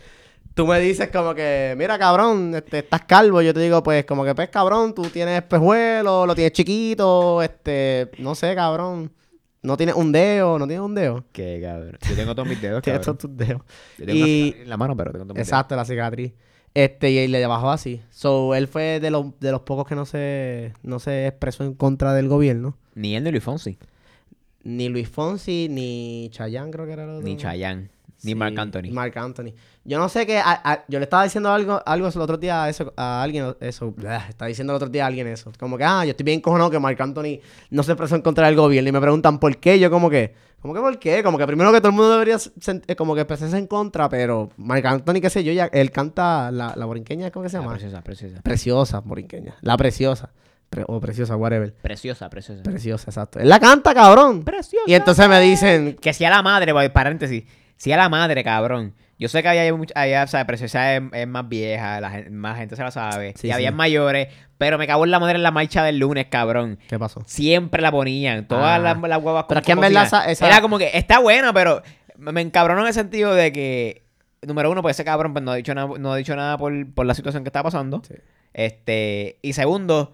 [0.57, 4.25] tú me dices como que, mira cabrón, este, estás calvo, yo te digo pues como
[4.25, 9.11] que pues cabrón, tú tienes espejuelo, lo tienes chiquito, este, no sé cabrón,
[9.61, 11.97] no tienes un dedo, no tienes un dedo, Qué cabrón.
[12.09, 13.61] Yo tengo todos mis dedos, tienes todos tus dedos.
[13.99, 16.33] Yo tengo una Y- cicatriz en la mano, pero tengo todos mis Exacto, la cicatriz.
[16.73, 18.01] Este, y le bajó así.
[18.11, 21.73] So, él fue de los, de los pocos que no se, no se expresó en
[21.73, 22.77] contra del gobierno.
[22.93, 23.77] Ni él ni Luis Fonsi.
[24.63, 27.23] Ni Luis Fonsi, ni Chayanne creo que era el otro.
[27.23, 27.89] Ni Chayanne.
[28.23, 28.91] Ni Sí, Marc Anthony.
[28.91, 29.53] Marc Anthony.
[29.85, 32.69] Yo no sé a- a- yo le estaba diciendo algo, algo el otro día a,
[32.69, 33.55] eso, a alguien.
[33.59, 33.91] Eso.
[33.91, 35.51] blah, estaba diciendo el otro día a alguien eso.
[35.59, 37.39] Como que, ah, yo estoy bien cojonado que Marc Anthony
[37.69, 38.89] no se expresó en contra del gobierno.
[38.89, 39.79] Y me preguntan por qué.
[39.79, 40.33] Yo, como que.
[40.59, 41.21] ¿Cómo que por qué?
[41.23, 42.37] Como que primero que todo el mundo debería
[42.87, 46.49] eh, como que expresarse en contra, pero Marc Anthony, qué sé yo, ya, él canta
[46.51, 47.73] la, la borinqueña, ¿cómo que se llama?
[47.73, 48.41] preciosa, preciosa.
[48.41, 49.55] Preciosa, borinqueña.
[49.61, 50.31] La preciosa.
[50.69, 51.73] Pre- o preciosa, whatever.
[51.75, 52.63] Preciosa, preciosa.
[52.63, 53.39] Preciosa, exacto.
[53.39, 54.43] Él la canta, cabrón.
[54.43, 54.83] Preciosa.
[54.87, 57.43] Y entonces me dicen, Que si a la madre, paréntesis.
[57.77, 58.93] Si a la madre, cabrón.
[59.19, 62.57] Yo sé que había mucha, allá, o sea, Preciosa es, es más vieja, la más
[62.57, 63.33] gente se la sabe.
[63.35, 63.75] Sí, y había sí.
[63.75, 64.27] mayores,
[64.59, 66.77] pero me cago en la madre en la marcha del lunes, cabrón.
[66.87, 67.23] ¿qué pasó?
[67.25, 68.79] Siempre la ponían, todas Ah.
[68.79, 71.81] las, las huevas Pero que en verdad esa- Era como que, está buena, pero
[72.17, 74.03] me encabronó en el sentido de que,
[74.43, 76.93] número uno, pues ese cabrón pues, no ha dicho nada, no ha dicho nada por,
[76.93, 78.03] por la situación que está pasando.
[78.07, 78.13] Sí.
[78.53, 80.13] Este, y segundo,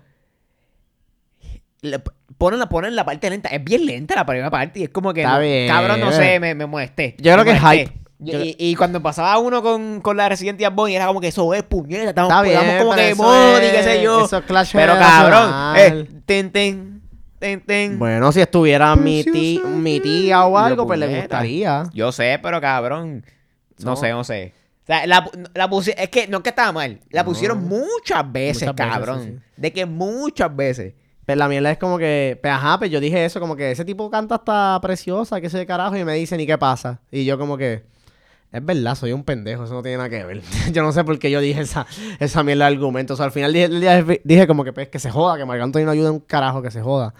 [1.82, 2.02] le
[2.38, 3.50] ponen la, ponen la parte lenta.
[3.50, 5.68] Es bien lenta la primera parte y es como que, Está no- bien.
[5.68, 7.16] cabrón, no sé, me, me molesté.
[7.20, 7.86] Yo creo Me que es molesté.
[7.92, 8.04] hype.
[8.26, 11.20] Y, Yo- y- y cuando pasaba uno con, con la Resident Evil Boy, era como
[11.20, 13.86] que eso es puñeta, estamos, Está bien, como pero que eso mod y qué es-
[13.86, 14.26] sé yo.
[14.26, 15.42] eso es clash pero cabrón,
[15.76, 15.78] generacional.
[15.78, 17.02] eh, ten, ten,
[17.40, 18.00] ten, ten.
[18.00, 21.24] Bueno, si estuviera mi, tí- Preciosa, mi tía o algo, pues le puñeta.
[21.24, 21.84] gustaría.
[21.94, 23.26] Yo sé, pero cabrón,
[23.80, 23.96] no, No.
[23.98, 24.54] sé, no sé.
[24.84, 27.30] O sea, la, la pusi- es que no es que estaba mal, la No.
[27.30, 29.24] pusieron muchas veces, Muchas veces, cabrón.
[29.24, 29.40] sí, sí.
[29.58, 30.94] De que muchas veces.
[31.26, 33.86] Pero la mierda es como que, pues ajá, pues yo dije eso, como que ese
[33.86, 37.02] tipo canta hasta preciosa, que sé de carajo, y me dicen, ¿y qué pasa?
[37.12, 37.84] Y yo como que,
[38.52, 40.42] es verdad, soy un pendejo, eso no tiene nada que ver.
[40.72, 41.88] yo no sé por qué yo dije esa,
[42.20, 43.16] esa mierda de argumentos.
[43.16, 45.62] O sea, al final dije, dije, dije como que, pues, que se joda, que Marc
[45.62, 47.14] Anthony no ayuda un carajo, que se joda.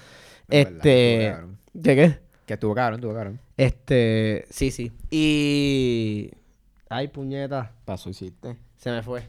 [0.50, 1.36] Es Este.
[1.82, 2.20] ¿qué qué?
[2.46, 3.40] Que estuvo cabrón, estuvo cabrón.
[3.56, 4.92] Este, sí, sí.
[5.10, 6.32] Y,
[6.90, 8.58] ay, puñeta, Pasó, hiciste.
[8.78, 9.24] se me fue.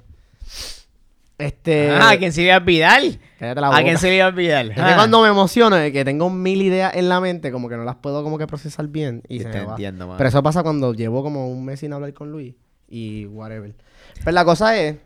[1.36, 3.02] Este, ah, ¿a quién se iba a olvidar?
[3.40, 4.66] cállate la ¿A quién se iba a olvidar?
[4.66, 4.94] Es que Ah.
[4.94, 7.96] cuando me emociono de que tengo mil ideas en la mente, como que no las
[7.96, 9.70] puedo como que procesar bien y se te me va.
[9.72, 10.16] entiendo, mano.
[10.18, 12.54] Pero eso pasa cuando llevo como un mes sin hablar con Luis
[12.88, 13.74] y whatever.
[14.20, 14.96] Pero la cosa es,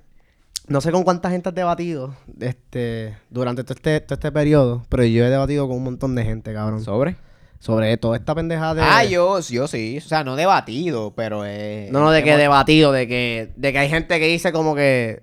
[0.66, 5.04] no sé con cuánta gente has debatido este, durante todo este, todo este periodo, pero
[5.04, 6.82] yo he debatido con un montón de gente, cabrón.
[6.84, 7.16] ¿Sobre?
[7.60, 8.82] sobre toda esta pendejada de...
[8.82, 9.98] Ah, yo, yo sí.
[9.98, 13.72] O sea, no debatido, pero eh, No, no, de que hemos- debatido, de que, de
[13.72, 15.22] que hay gente que dice como que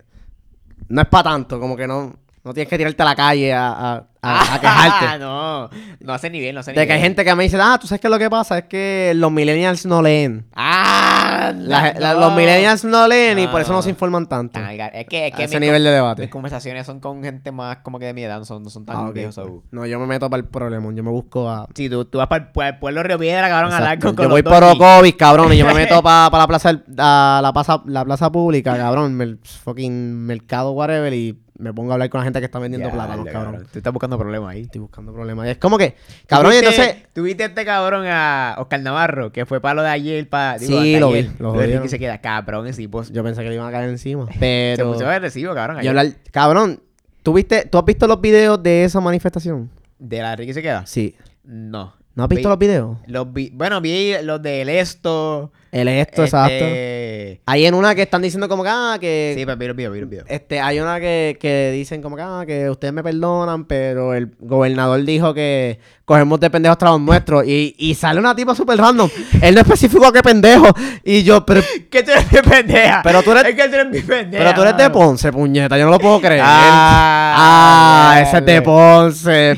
[0.89, 3.93] no es para tanto, como que no, no tienes que tirarte a la calle a,
[3.93, 5.05] a, a- a quejarte.
[5.07, 5.69] Ah, no,
[5.99, 8.01] no hace nivel, no hace De que hay gente que me dice, ah, tú sabes
[8.01, 10.45] que lo que pasa es que los millennials no leen.
[10.53, 12.19] Ah, La- la- no.
[12.21, 14.59] los millennials no leen y por eso no se informan tanto.
[14.59, 16.21] Gar- Es que, es A que ese mis nivel de debate.
[16.23, 18.85] Mis conversaciones son con gente más como que de mi edad, no son, no son
[18.85, 19.35] tan Ah, ok, viejos.
[19.35, 19.63] so.
[19.71, 20.91] No, yo me meto para el problema.
[20.93, 21.67] Yo me busco a.
[21.75, 24.07] Si tú, tú vas para el, pueblo Río Piedra, cabrón, a hablar Exacto.
[24.07, 24.81] con, con yo los voy por doggies.
[24.81, 28.31] Orocovis, cabrón, y yo me meto para la plaza del- a la plaza, la plaza
[28.31, 32.45] pública, cabrón, el fucking mercado, whatever, y me pongo a hablar con la gente que
[32.45, 33.67] está vendiendo Ya, plátanos, cabrón.
[33.71, 34.61] Tú estás buscando problemas ahí.
[34.63, 35.47] Estoy buscando problemas.
[35.47, 35.95] Es como que,
[36.27, 37.13] cabrón, ¿Tuviste- entonces.
[37.13, 39.31] ¿Tuviste este cabrón a Oscar Navarro?
[39.31, 40.59] Que fue para lo de ayer, para.
[40.59, 41.89] Sí, lo vi, lo que jodieron.
[41.89, 43.03] se queda cabrón, ese tipo.
[43.03, 44.27] Se Yo pensé que le iban a caer encima.
[44.39, 44.91] Pero.
[44.91, 45.77] puso agresivo, cabrón.
[45.77, 45.89] y ayer.
[45.89, 46.81] hablar, cabrón,
[47.23, 49.69] ¿tú, viste, ¿tú has visto los videos de esa manifestación?
[49.97, 50.85] ¿De la Ricky se queda?
[50.85, 51.15] Sí.
[51.43, 51.93] No.
[52.15, 52.97] ¿No has visto Vi- los videos?
[53.07, 55.51] Los vi- bueno, vi los del esto.
[55.71, 56.53] El esto, exacto.
[56.53, 59.33] Este, Hay en una que están diciendo como que, ah, que...
[59.37, 60.25] Sí, pero vi los videos, vi los videos.
[60.29, 64.31] Este, hay una que, que dicen como que, ah, que ustedes me perdonan, pero el
[64.39, 67.45] gobernador dijo que cogemos de pendejos tras los nuestros.
[67.45, 69.09] Y, y sale una tipa súper random.
[69.41, 70.67] Él no especificó qué pendejo.
[71.03, 71.59] Y yo, pero,
[71.91, 73.01] ¿Qué tú eres mi pendeja?
[73.03, 74.43] Pero tú eres- Es que tú eres mi pendeja.
[74.45, 74.89] pero tú eres de.
[74.89, 75.77] Ponce, puñeta.
[75.77, 76.41] Yo no lo puedo creer.
[76.45, 77.84] Ah, Ah,
[78.21, 78.61] ese es de.
[78.61, 79.55] Ponce.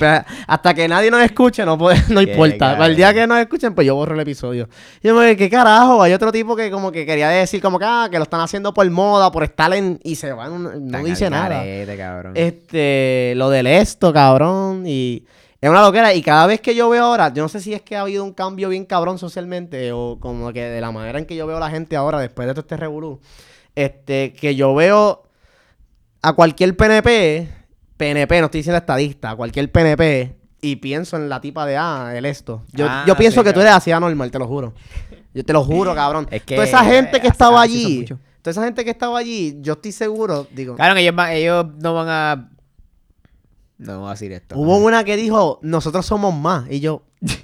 [0.47, 2.73] Hasta que nadie nos escuche, no, puede, no importa.
[2.73, 4.67] Para el día que nos escuchen, pues yo borro el episodio.
[5.01, 6.01] Y yo me dije, ¿qué carajo?
[6.01, 8.73] Hay otro tipo que como que quería decir como que, ah, que lo están haciendo
[8.73, 9.99] por moda, por estar en...
[10.03, 11.63] Y se van, no Tan dice nada.
[11.97, 12.33] cabrón.
[12.35, 15.25] Este, lo del esto, cabrón, y
[15.59, 16.13] es una loquera.
[16.13, 18.23] Y cada vez que yo veo ahora, yo no sé si es que ha habido
[18.23, 21.57] un cambio bien cabrón socialmente o como que de la manera en que yo veo
[21.57, 23.19] a la gente ahora después de todo este revolú,
[23.75, 25.23] este, que yo veo
[26.21, 27.49] a cualquier PNP,
[27.97, 32.25] PNP, no estoy diciendo estadista, cualquier PNP y pienso en la tipa de, ah, el
[32.25, 32.63] esto.
[32.71, 34.73] Yo, Ah, yo pienso sí, que tú eres así anormal, te lo juro.
[35.33, 36.27] Yo te lo juro, cabrón.
[36.31, 38.05] Es que, toda esa gente que eh, estaba así son allí,
[38.41, 41.65] toda esa gente que estaba allí, yo estoy seguro, digo, Claro que ellos, van- ellos
[41.79, 42.49] no van a.
[43.79, 44.57] No voy a decir esto.
[44.57, 46.65] Hubo una que dijo, nosotros somos más.
[46.71, 47.03] Y yo,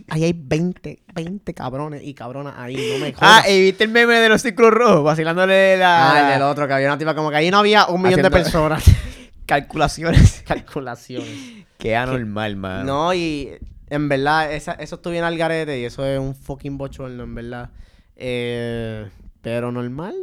[0.09, 3.49] ahí hay 20, 20 cabrones y cabronas ahí, no me Ah, jodas.
[3.51, 5.03] ¿y viste el meme de los círculos rojos?
[5.03, 6.11] Vacilándole la.
[6.13, 8.21] Ah, el del otro, que había una tipa como que ahí no había un millón
[8.21, 8.83] de Haciendo- personas.
[9.45, 10.43] Calculaciones.
[10.47, 11.65] Calculaciones.
[11.77, 12.85] Qué anormal, man.
[12.85, 13.49] No, y
[13.89, 17.35] en verdad, esa- eso estuvo bien al garete y eso es un fucking bochorno, en
[17.35, 17.69] verdad.
[18.15, 19.09] Eh,
[19.41, 20.15] pero normal,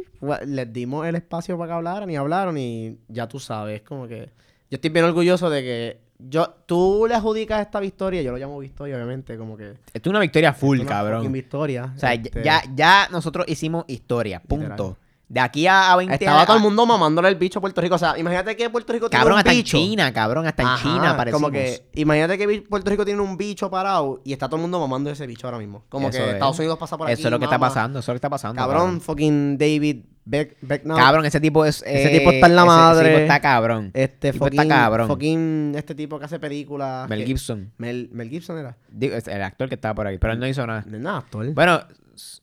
[0.47, 4.31] les dimos el espacio para que hablaran y hablaron y ya tú sabes, como que
[4.69, 8.59] yo estoy bien orgulloso de que yo, tú le adjudicas esta victoria, yo lo llamo
[8.59, 9.71] victoria, obviamente, como que...
[9.91, 11.31] Esto es una victoria full, una cabrón.
[11.31, 11.91] victoria.
[11.95, 14.39] O sea, este, ya, ya nosotros hicimos historia.
[14.39, 14.65] Punto.
[14.65, 14.95] Literal.
[15.31, 17.79] De aquí a, a 20 Estaba años- todo el mundo mamándole el bicho a Puerto
[17.79, 17.95] Rico.
[17.95, 19.77] O sea, imagínate que Puerto Rico tiene Cabrón, un hasta bicho.
[19.77, 20.45] en China, cabrón.
[20.45, 21.41] Hasta en Ajá, China parecimos.
[21.41, 24.81] Como que, imagínate que Puerto Rico tiene un bicho parado y está todo el mundo
[24.81, 25.85] mamando ese bicho ahora mismo.
[25.87, 26.33] Como Eso que es.
[26.33, 27.13] Estados Unidos pasa por aquí.
[27.13, 27.99] Eso es lo que está pasando.
[27.99, 28.61] Eso es lo que está pasando.
[28.61, 30.97] Cabrón, fucking David Beck, Becknell.
[30.97, 31.81] Cabrón, ese tipo es.
[31.87, 33.07] Ese eh, tipo está en la madre.
[33.07, 33.91] Ese tipo está cabrón.
[33.93, 35.07] Este fucking, está cabrón.
[35.07, 37.07] fucking este tipo que hace películas.
[37.09, 37.71] Mel que- Gibson.
[37.77, 38.75] Mel, Mel Gibson era.
[38.89, 40.17] Digo, el actor que estaba por ahí.
[40.17, 40.83] Pero él no hizo nada.
[40.87, 41.51] No actor.
[41.53, 41.81] Bueno,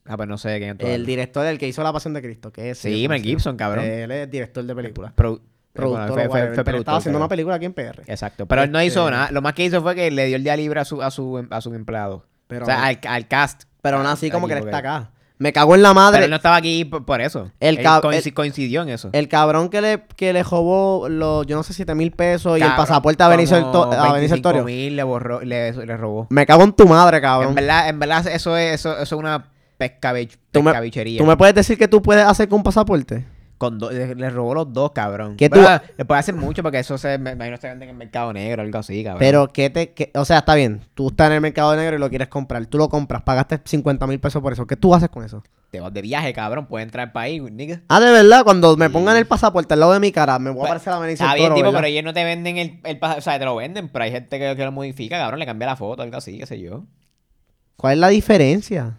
[0.06, 2.52] ah, pues no sé quién es el director del que hizo La Pasión de Cristo,
[2.52, 3.84] que es Sí, Mel Gibson, cabrón.
[3.84, 5.12] Él es director de películas.
[5.16, 5.40] Produ-
[5.72, 7.72] Productor, bueno, fue- o fue- whatever, fue pero productor, estaba haciendo una película aquí en
[7.72, 8.02] PR.
[8.06, 8.46] Exacto.
[8.46, 9.30] Pero él no hizo Este- nada.
[9.30, 11.46] Lo más que hizo fue que le dio el día libre a su, a su,
[11.50, 12.24] a su empleado.
[12.48, 13.64] Pero- o sea, al, al cast.
[13.82, 15.10] Pero aún así, como que él está acá.
[15.40, 16.16] Me cago en la madre.
[16.16, 17.52] Pero él no estaba aquí por, por eso.
[17.60, 17.86] El Él
[18.24, 19.10] el- coincidió en eso.
[19.12, 22.62] El cabrón que le, que le robó los, yo no sé, 7 mil pesos y
[22.62, 23.66] el pasaporte a Benicio del.
[23.66, 26.26] 25.000 le borró, le, le robó.
[26.30, 27.50] Me cago en tu madre, cabrón.
[27.50, 29.44] En verdad, en verdad eso es, eso, eso es una
[29.78, 31.18] pescabich, ¿Tú me- pescabichería.
[31.18, 33.24] ¿Tú me puedes decir que tú puedes hacer con un pasaporte?
[33.56, 35.34] Con do- le, le robó los dos, cabrón.
[35.36, 35.58] ¿Qué tú-
[35.96, 38.32] Le puede hacer mucho porque eso se, me imagino que se vende en el mercado
[38.32, 39.18] negro o algo así, cabrón.
[39.18, 39.92] Pero, ¿qué te...?
[39.94, 40.82] qué- o sea, está bien.
[40.94, 42.64] Tú estás en el mercado negro y lo quieres comprar.
[42.66, 43.22] Tú lo compras.
[43.22, 44.64] Pagaste 50 mil pesos por eso.
[44.64, 45.42] ¿Qué tú haces con eso?
[45.72, 46.66] Te vas de viaje, cabrón.
[46.66, 47.80] Puedes entrar al país, nigga.
[47.88, 48.44] Ah, de verdad.
[48.44, 50.92] Cuando me pongan el pasaporte al lado de mi cara, me voy a Pues, aparecer
[50.92, 51.78] a Benicio Está bien, Toro, tipo, ¿verdad?
[51.80, 54.12] pero ellos no te venden el, el pas- O sea, te lo venden, pero hay
[54.12, 55.40] gente que, que lo modifica, cabrón.
[55.40, 56.84] Le cambia la foto, algo así, qué sé yo.
[57.76, 58.98] ¿Cuál es la diferencia?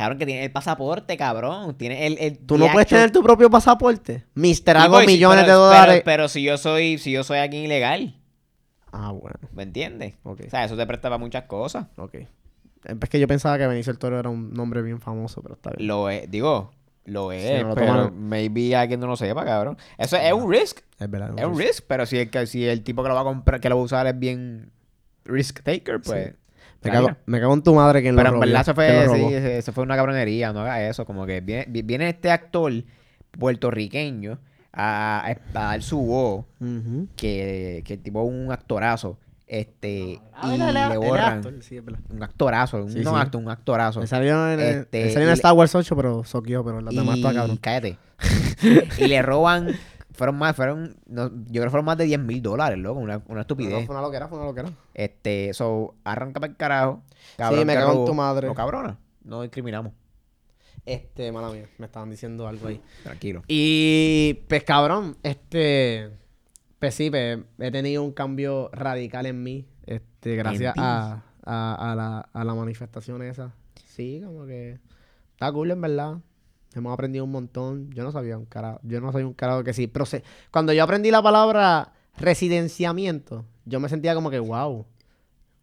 [0.00, 1.76] Cabrón, que tiene el pasaporte, cabrón.
[1.76, 2.16] Tiene el.
[2.18, 4.24] el ¿Tú no puedes actual- tener tu propio pasaporte?
[4.34, 5.94] Mister, Sí, hago sí, millones pero- de dólares.
[5.96, 8.16] Pero, pero si yo soy, si yo soy aquí ilegal,
[8.92, 9.36] Ah, bueno.
[9.52, 10.14] ¿me entiendes?
[10.22, 10.40] Ok.
[10.46, 11.86] O sea, eso te presta para muchas cosas.
[11.96, 12.14] Ok.
[12.84, 15.70] Es que yo pensaba que Benicio del Toro era un nombre bien famoso, pero está
[15.70, 15.86] bien.
[15.86, 16.72] Lo es, digo,
[17.04, 18.28] lo es, Sí, no lo pero tomaron.
[18.28, 19.76] maybe alguien no lo sepa, cabrón.
[19.98, 21.32] Eso es un risk, Es verdad.
[21.38, 23.60] es un risk, pero si el, que- si el tipo que lo va a comprar,
[23.60, 24.72] que lo va a usar es bien
[25.24, 26.34] risk taker, pues...
[26.82, 29.34] Me cago, me cago en tu madre que Pero en verdad eso se fue, sí,
[29.34, 32.72] eso fue una cabronería, no haga eso, como que viene, vi- viene este actor
[33.32, 34.38] puertorriqueño
[34.72, 36.44] a, a, a dar su voz,
[37.16, 42.90] que, que el tipo es un actorazo, este, y le borran, Sí, un actorazo, un,
[42.92, 43.16] Sí, no sí.
[43.16, 44.00] acto, un actorazo.
[44.00, 47.16] Me salió en, Este, me salió en Star Wars 8, pero soqueó, pero las demás
[47.16, 47.56] está cabrón.
[47.60, 47.98] cállate.
[48.98, 49.74] y le roban,
[50.20, 53.22] fueron más, fueron, no, yo creo que fueron más de 10 mil dólares, loco, una,
[53.26, 53.80] una estupidez.
[53.80, 54.70] No, fue una loquera, fue una loquera.
[54.92, 57.02] Este, so, arranca para el carajo.
[57.38, 58.46] Sí, me cago en tu madre.
[58.48, 59.94] No, cabrona, no discriminamos,
[60.84, 62.82] Este, mala mía, me estaban diciendo algo ahí.
[63.02, 63.42] tranquilo.
[63.48, 66.10] Y, pues cabrón, este,
[66.78, 71.96] pues sí, pues, he tenido un cambio radical en mí, este, gracias a, a, a
[71.96, 73.54] la, a la manifestación esa.
[73.86, 74.78] Sí, como que
[75.32, 76.18] está cool en verdad.
[76.74, 77.90] Hemos aprendido un montón.
[77.90, 78.80] Yo no sabía un carajo.
[78.84, 79.86] Yo no soy un carajo que sí.
[79.88, 84.86] Pero se- cuando yo aprendí la palabra residenciamiento, yo me sentía como que, wow.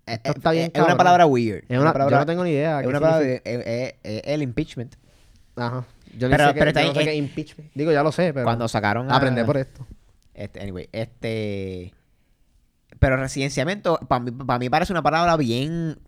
[0.05, 1.63] Esto está bien es una palabra weird.
[1.67, 2.79] Es una, palabra, yo no tengo ni idea.
[2.81, 4.95] es una palabra de- eh, eh, eh, el impeachment.
[5.55, 5.85] Ajá.
[6.17, 7.71] Yo Pero- sé qué- pero está yo no sé qué eh, impeachment.
[7.75, 9.15] Digo, ya lo sé, pero Cuando sacaron a...
[9.17, 9.85] aprendí por esto.
[10.33, 11.93] Este, anyway, este...
[12.99, 15.99] Pero residenciamiento, para mí, para mí parece una palabra bien...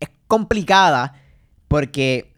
[0.00, 1.14] Es complicada
[1.68, 2.34] porque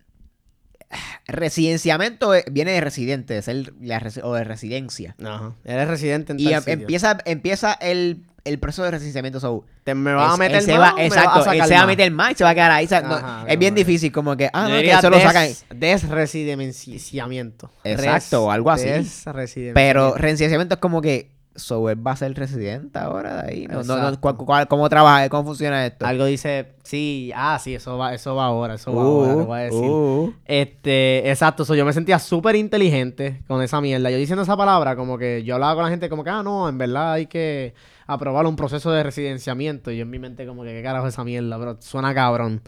[1.26, 5.14] residenciamiento eh, viene de residente, de ser la resi- o de residencia.
[5.24, 5.52] Ajá.
[5.64, 6.72] Eres residente en Y tal em- sitio.
[6.74, 9.40] empieza, empieza el, el proceso de residenciamiento.
[9.40, 12.32] So, Te me vas a meter más va, exacto, él se va a meter más
[12.32, 12.88] y se va a quedar ahí.
[13.04, 15.44] no, es bien difícil, como que, ah, no, que eso lo sacan.
[15.48, 17.70] des- Desresidenciamiento.
[17.84, 18.86] Exacto, o algo así.
[18.88, 19.74] Desresidenciamiento.
[19.74, 23.66] Pero residenciamiento es como que, so, él va a ser residente ahora de ahí.
[23.66, 24.20] No, no, no, Exacto.
[24.20, 25.28] ¿cuál- cuál- ¿Cómo trabaja?
[25.28, 26.06] ¿Cómo funciona esto?
[26.06, 29.42] Algo dice, sí, ah, sí, eso va, eso va ahora, eso va Uh, ahora, te
[29.46, 29.90] voy a decir.
[29.90, 30.34] uh.
[30.46, 34.10] Este, exacto, so, yo me sentía súper inteligente con esa mierda.
[34.10, 36.68] Yo diciendo esa palabra, como que yo hablaba con la gente como que, ah, no,
[36.68, 37.74] en verdad hay que
[38.06, 39.90] aprobar un proceso de residenciamiento.
[39.90, 41.58] Y yo en mi mente como que, ¿qué carajo es esa mierda?
[41.58, 42.62] Pero suena cabrón.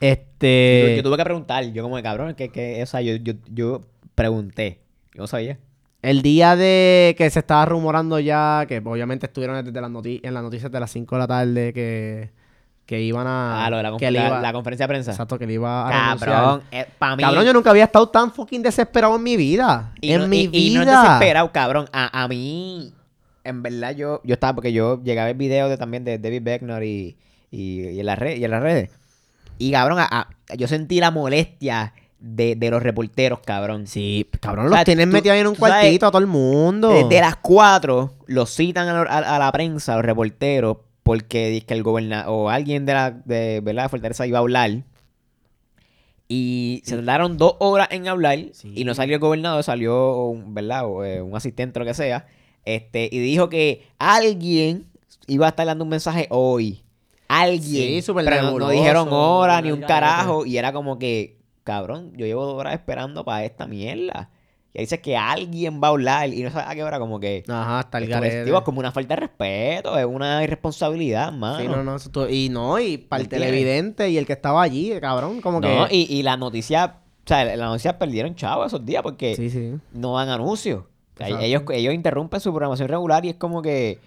[0.00, 0.88] Este...
[0.90, 3.34] Yo, yo tuve que preguntar, yo como de cabrón, que, que, o sea, yo, yo,
[3.52, 3.82] yo
[4.14, 4.80] pregunté.
[5.14, 5.58] Yo no sabía.
[6.02, 10.42] El día de que se estaba rumorando ya, que obviamente estuvieron desde las en las
[10.42, 12.30] noticias de las 5 de la tarde que,
[12.86, 13.64] que iban a...
[13.64, 15.12] Ah, lo de la, que la- iba- la conferencia de prensa.
[15.12, 16.16] Exacto, que le iba a.
[16.18, 16.62] Cabrón,
[16.98, 17.22] para mí.
[17.22, 19.92] Cabrón, yo nunca había estado tan fucking desesperado en mi vida.
[20.00, 20.84] y en no, mi y- y vida.
[20.84, 21.86] no es desesperado, cabrón.
[21.92, 22.92] A, a mí,
[23.44, 26.82] en verdad, yo, yo estaba, porque yo llegaba el video de, también de David Beckner
[26.82, 27.16] y,
[27.52, 28.90] y, y en las redes, y en las redes.
[29.58, 31.92] Y cabrón, a- a- yo sentí la molestia
[32.22, 33.86] de, de los reporteros, cabrón.
[33.86, 36.20] Sí, cabrón, O los sea, tienen tú- metidos ahí en un sabes, cuartito a todo
[36.20, 36.90] el mundo.
[36.90, 41.66] Desde las 4 los citan a, a- a la prensa, a los reporteros, porque dice
[41.66, 43.90] que el gobernador o alguien de la de, ¿verdad?
[43.90, 44.70] Fortaleza iba a hablar.
[46.28, 48.72] Y se tardaron dos horas en hablar Sí.
[48.74, 50.86] y no salió el gobernador, salió un, ¿verdad?
[50.86, 52.26] O, eh, un asistente o lo que sea.
[52.64, 54.86] Este, y dijo que alguien
[55.26, 56.82] iba a estar dando un mensaje hoy.
[57.28, 58.02] Alguien.
[58.02, 60.46] Sí, pero no- no, dijeron hora ni un carajo.
[60.46, 64.30] Y era como que, cabrón, yo llevo dos horas esperando para esta mierda.
[64.74, 67.20] Y ahí dice que alguien va a hablar y no sabe a qué hora, como
[67.20, 67.42] que.
[67.46, 68.44] Ajá, hasta el es, garete.
[68.46, 71.58] digo, es como una falta de respeto, es una irresponsabilidad, mano.
[71.60, 74.92] Sí, no, no, eso y no, y para el televidente y el que estaba allí,
[75.00, 75.94] cabrón, como No, que...
[75.94, 79.74] y, y la noticia, o sea, la noticia perdieron chavo esos días porque Sí, sí.
[79.92, 80.80] no dan anuncios.
[80.80, 81.44] O sea, Exacto.
[81.44, 83.98] ellos, ellos interrumpen su programación regular y es como que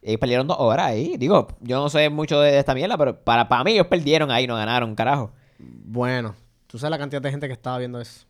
[0.00, 1.18] ellos perdieron dos horas ahí.
[1.18, 4.46] Digo, yo no sé mucho de esta mierda, pero para, para mí ellos perdieron ahí,
[4.46, 5.32] no ganaron, carajo.
[5.58, 6.34] Bueno,
[6.76, 8.26] tú sabes la cantidad de gente que estaba viendo eso.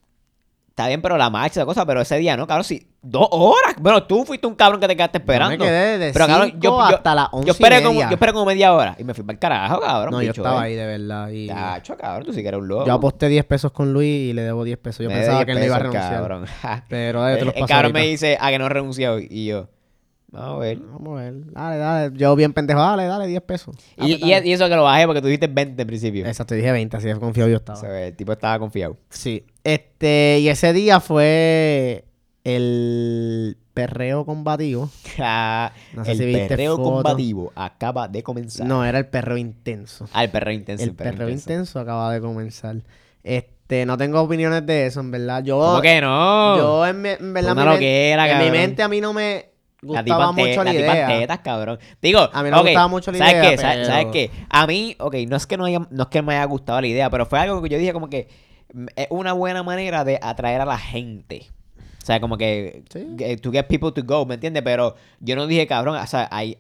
[0.69, 2.47] Está bien, pero la marcha, cosa, pero ese día, ¿no?
[2.47, 3.75] Cabrón, sí, dos horas.
[3.81, 5.55] Bueno, tú fuiste un cabrón que te quedaste esperando.
[5.55, 8.09] Yo me quedé de pero, cabrón, cinco hasta las once yo esperé, y como, media.
[8.09, 10.13] yo esperé como media hora y me fui para el carajo, cabrón.
[10.13, 10.65] no, yo estaba eh.
[10.67, 11.31] ahí de verdad.
[11.31, 12.87] Y Tacho, cabrón, tú sí que eres un loco.
[12.87, 15.03] yo aposté 10 pesos con Luis y le debo 10 pesos.
[15.03, 16.63] Yo Me pensaba que él no iba a 10 pesos, renunciar.
[16.63, 16.85] cabrón.
[16.89, 19.69] Pero dale, te los el cabrón me dice a que no renunció y yo.
[20.37, 20.79] Vamos a ver.
[20.79, 21.35] Vamos a ver.
[21.53, 22.17] Dale, dale.
[22.17, 22.81] Yo bien pendejo.
[22.81, 23.75] Dale, dale, 10 pesos.
[23.99, 24.47] Ah, Y, y, dale.
[24.49, 26.27] y eso que lo bajé porque tú dijiste 20 en principio.
[26.27, 27.79] Exacto, dije 20, así confiado yo O estaba.
[27.81, 28.97] sea, el tipo estaba confiado.
[29.11, 29.45] Sí.
[29.65, 32.05] Este, y ese día fue
[32.45, 34.89] el perreo combativo.
[35.17, 36.91] Ja, No sé el si viste perreo foto.
[36.93, 38.67] combativo acaba de comenzar.
[38.67, 40.09] No, era el perreo intenso.
[40.13, 40.85] Ah, el perreo intenso.
[40.85, 41.79] el perreo intenso.
[41.81, 42.77] acaba de comenzar.
[43.25, 45.43] Este, no tengo opiniones de eso, en verdad.
[45.43, 46.57] Yo, ¿Cómo que no?
[46.57, 49.56] yo en, en verdad, mi en mi mente a mí no me
[49.87, 51.09] gustaba te- mucho la, la idea.
[51.09, 51.79] tetas, cabrón.
[52.03, 53.57] Digo, A mí no me ok, gustaba mucho la ¿sabes idea, Qué?
[53.59, 54.31] ¿Sabes, pero- ¿Sabes qué?
[54.51, 56.87] A mí, ok, no es que no, haya, no es que me haya gustado la
[56.87, 58.29] idea, pero fue algo que yo dije como que
[58.75, 61.47] mm, es una buena manera de atraer a la gente.
[62.03, 63.37] O sea, como que Sí.
[63.43, 64.63] to get people to go, ¿me entiendes?
[64.63, 66.57] Pero yo no dije, cabrón, o sea, ahí,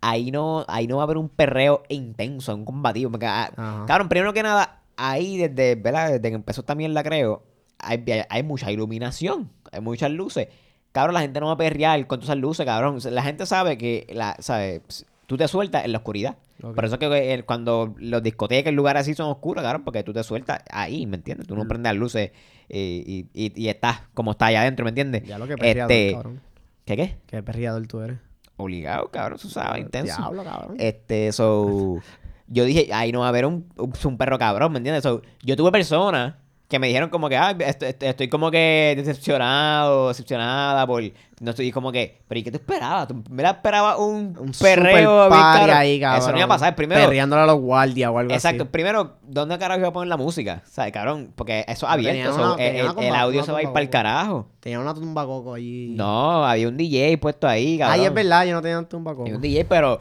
[0.00, 3.10] ahí, no, ahí no va a haber un perreo intenso, un combativo.
[3.10, 6.12] Porque, ah, cabrón, primero que nada, ahí desde, ¿verdad?
[6.12, 7.42] Desde que empezó esta mierda, creo,
[7.80, 10.46] hay, hay mucha iluminación, hay muchas luces.
[10.94, 13.00] Cabrón, la gente no va a perrear con todas esas luces, cabrón.
[13.10, 14.80] La gente sabe que, la, sabe,
[15.26, 16.36] tú te sueltas en la oscuridad.
[16.60, 20.12] Por eso es que eh, cuando los discotecas, lugares así son oscuros, cabrón, porque tú
[20.12, 21.48] te sueltas ahí, ¿me entiendes?
[21.48, 22.30] Tú no prendes las luces
[22.68, 25.24] eh, y, y, y estás como está allá adentro, ¿me entiendes?
[25.24, 26.40] Ya lo que perreador, Este, cabrón.
[26.84, 27.16] ¿Qué qué?
[27.26, 28.18] Qué perreador tú eres.
[28.56, 30.16] Obligado, cabrón, tú sabes, intenso.
[30.16, 30.76] Diablo, cabrón.
[30.78, 31.98] Este, so.
[32.46, 35.02] Yo dije, ahí no va a haber un, un, un perro cabrón, ¿me entiendes?
[35.02, 36.34] So, yo tuve personas
[36.68, 41.02] que me dijeron como que, ah, estoy, estoy como que decepcionado, decepcionada por...
[41.40, 43.08] No estoy como que, pero ¿y qué te esperabas?
[43.08, 46.22] ¿Tú me la esperabas un, Un perreo ahí, cabrón.
[46.22, 46.74] Eso no iba a pasar.
[46.76, 48.70] Primero, Perreándole a los guardias o algo exacto, así.
[48.72, 50.62] primero, ¿dónde carajo iba a poner la música?
[50.64, 51.32] ¿Sabes, cabrón?
[51.34, 54.48] Porque eso abierto, so, una- el, el- audio se va a ir para el carajo.
[54.60, 55.92] Tenía una tumba coco allí.
[55.96, 58.00] No, había un DJ puesto ahí, cabrón.
[58.00, 59.28] Ay, es verdad, yo no tenía una tumba coco.
[59.28, 59.98] Un DJ, pero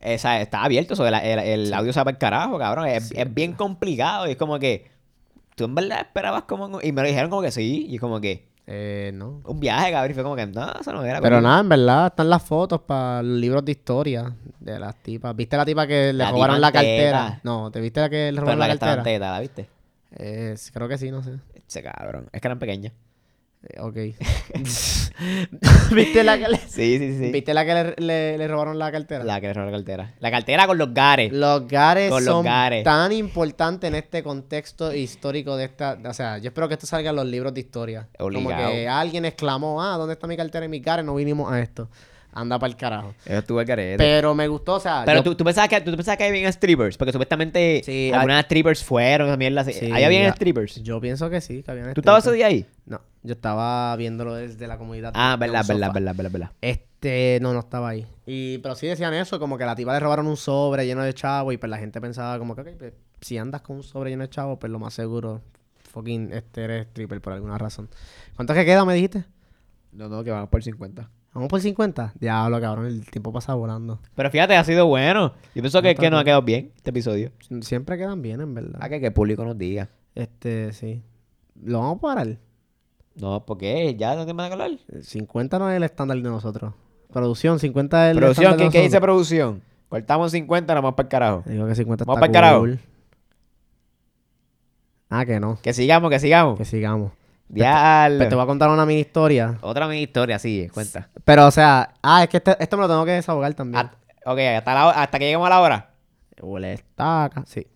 [0.00, 2.58] eh, o sea, está abierto, so, el, el- el audio se va para el carajo,
[2.58, 2.86] cabrón.
[2.86, 4.92] Es, Sí, es bien complicado y es como que
[5.54, 6.80] tú en verdad esperabas como...
[6.80, 9.42] Y me lo dijeron como que sí, y como que Eh, no.
[9.44, 11.20] un viaje, cabrón, fue como que no, eso no era.
[11.20, 15.36] Pero nada, en verdad, están las fotos para los libros de historia de las tipas.
[15.36, 17.40] ¿Viste la tipa que le La robaron la cartera?
[17.42, 19.18] No, ¿te viste la que le Pero robaron la la, que estaba en cartera?
[19.18, 19.68] teta, ¿la viste?
[20.16, 21.32] Eh, creo que sí, no sé.
[21.66, 22.92] Ese cabrón, es que eran pequeñas.
[23.78, 23.96] Ok.
[25.94, 27.30] ¿Viste la que le, Sí, sí, sí.
[27.30, 29.24] ¿viste la que le, le- le robaron la cartera?
[29.24, 30.14] La que le robó la cartera.
[30.20, 31.32] La cartera con los gares.
[31.32, 32.84] Los gares Con los son gares.
[32.84, 35.98] tan importantes en este contexto histórico de esta...
[36.04, 38.08] O sea, yo espero que esto salga en los libros de historia.
[38.18, 38.70] Como Obligado.
[38.72, 41.04] que alguien exclamó, ah, ¿dónde está mi cartera y mis gares?
[41.04, 41.88] No vinimos a esto.
[42.36, 43.14] Anda para el carajo.
[43.24, 43.96] Eso estuvo el carete.
[43.96, 45.02] Pero me gustó, o sea...
[45.06, 48.44] Pero yo- tú, tú pensabas que tú pensabas que había strippers, porque supuestamente Sí, algunas
[48.46, 50.32] strippers fueron también las Sí, ¿Ahí había ya.
[50.32, 50.82] strippers?
[50.82, 52.66] Yo pienso que sí, que habían ¿Tú estabas ese día ahí?
[52.86, 55.12] No, yo estaba viéndolo desde la comunidad.
[55.14, 56.52] Ah, verdad, verdad, verdad, verdad, verdad.
[56.60, 58.06] Este, no, no estaba ahí.
[58.26, 61.14] Y, pero sí decían eso, como que la tipa le robaron un sobre lleno de
[61.14, 64.10] chavos y pues la gente pensaba como que, ok, pues, si andas con un sobre
[64.10, 65.40] lleno de chavos, pues lo más seguro,
[65.90, 67.88] fucking, este, eres stripper por alguna razón.
[68.36, 69.24] ¿Cuánto que queda, me dijiste?
[69.92, 71.10] No, no, que vamos por 50.
[71.32, 72.12] ¿Vamos por 50?
[72.20, 74.00] Diablo, cabrón, el tiempo pasa volando.
[74.14, 75.32] Pero fíjate, ha sido bueno.
[75.54, 77.32] Yo pienso que, que nos ha quedado bien este episodio.
[77.62, 78.78] Siempre quedan bien, en verdad.
[78.80, 79.88] A que, que el público nos diga.
[80.14, 81.02] Este, sí.
[81.60, 82.38] ¿Lo vamos a parar?
[83.16, 84.70] No, porque ya no te van a hablar.
[85.02, 86.74] 50 no es el estándar de nosotros.
[87.12, 89.62] Producción, 50 es el Producción, estándar ¿qué, dice producción?
[89.88, 91.42] Cortamos 50, nada más para el carajo.
[91.46, 92.58] Digo que 50 Vamos está pa'l carajo.
[92.60, 92.78] cool.
[95.10, 95.58] Ah, que no.
[95.62, 96.58] Que sigamos, que sigamos.
[96.58, 97.12] Que sigamos.
[97.48, 98.06] Ya.
[98.16, 99.58] Pues te voy a contar una mini historia.
[99.60, 101.08] Otra mini historia, sí, cuenta.
[101.24, 103.86] Pero, o sea, ah, es que este- esto me lo tengo que desahogar también.
[104.26, 105.90] Ok, hasta, la, hasta que lleguemos a la hora.
[106.40, 107.66] Huele estaca, sí.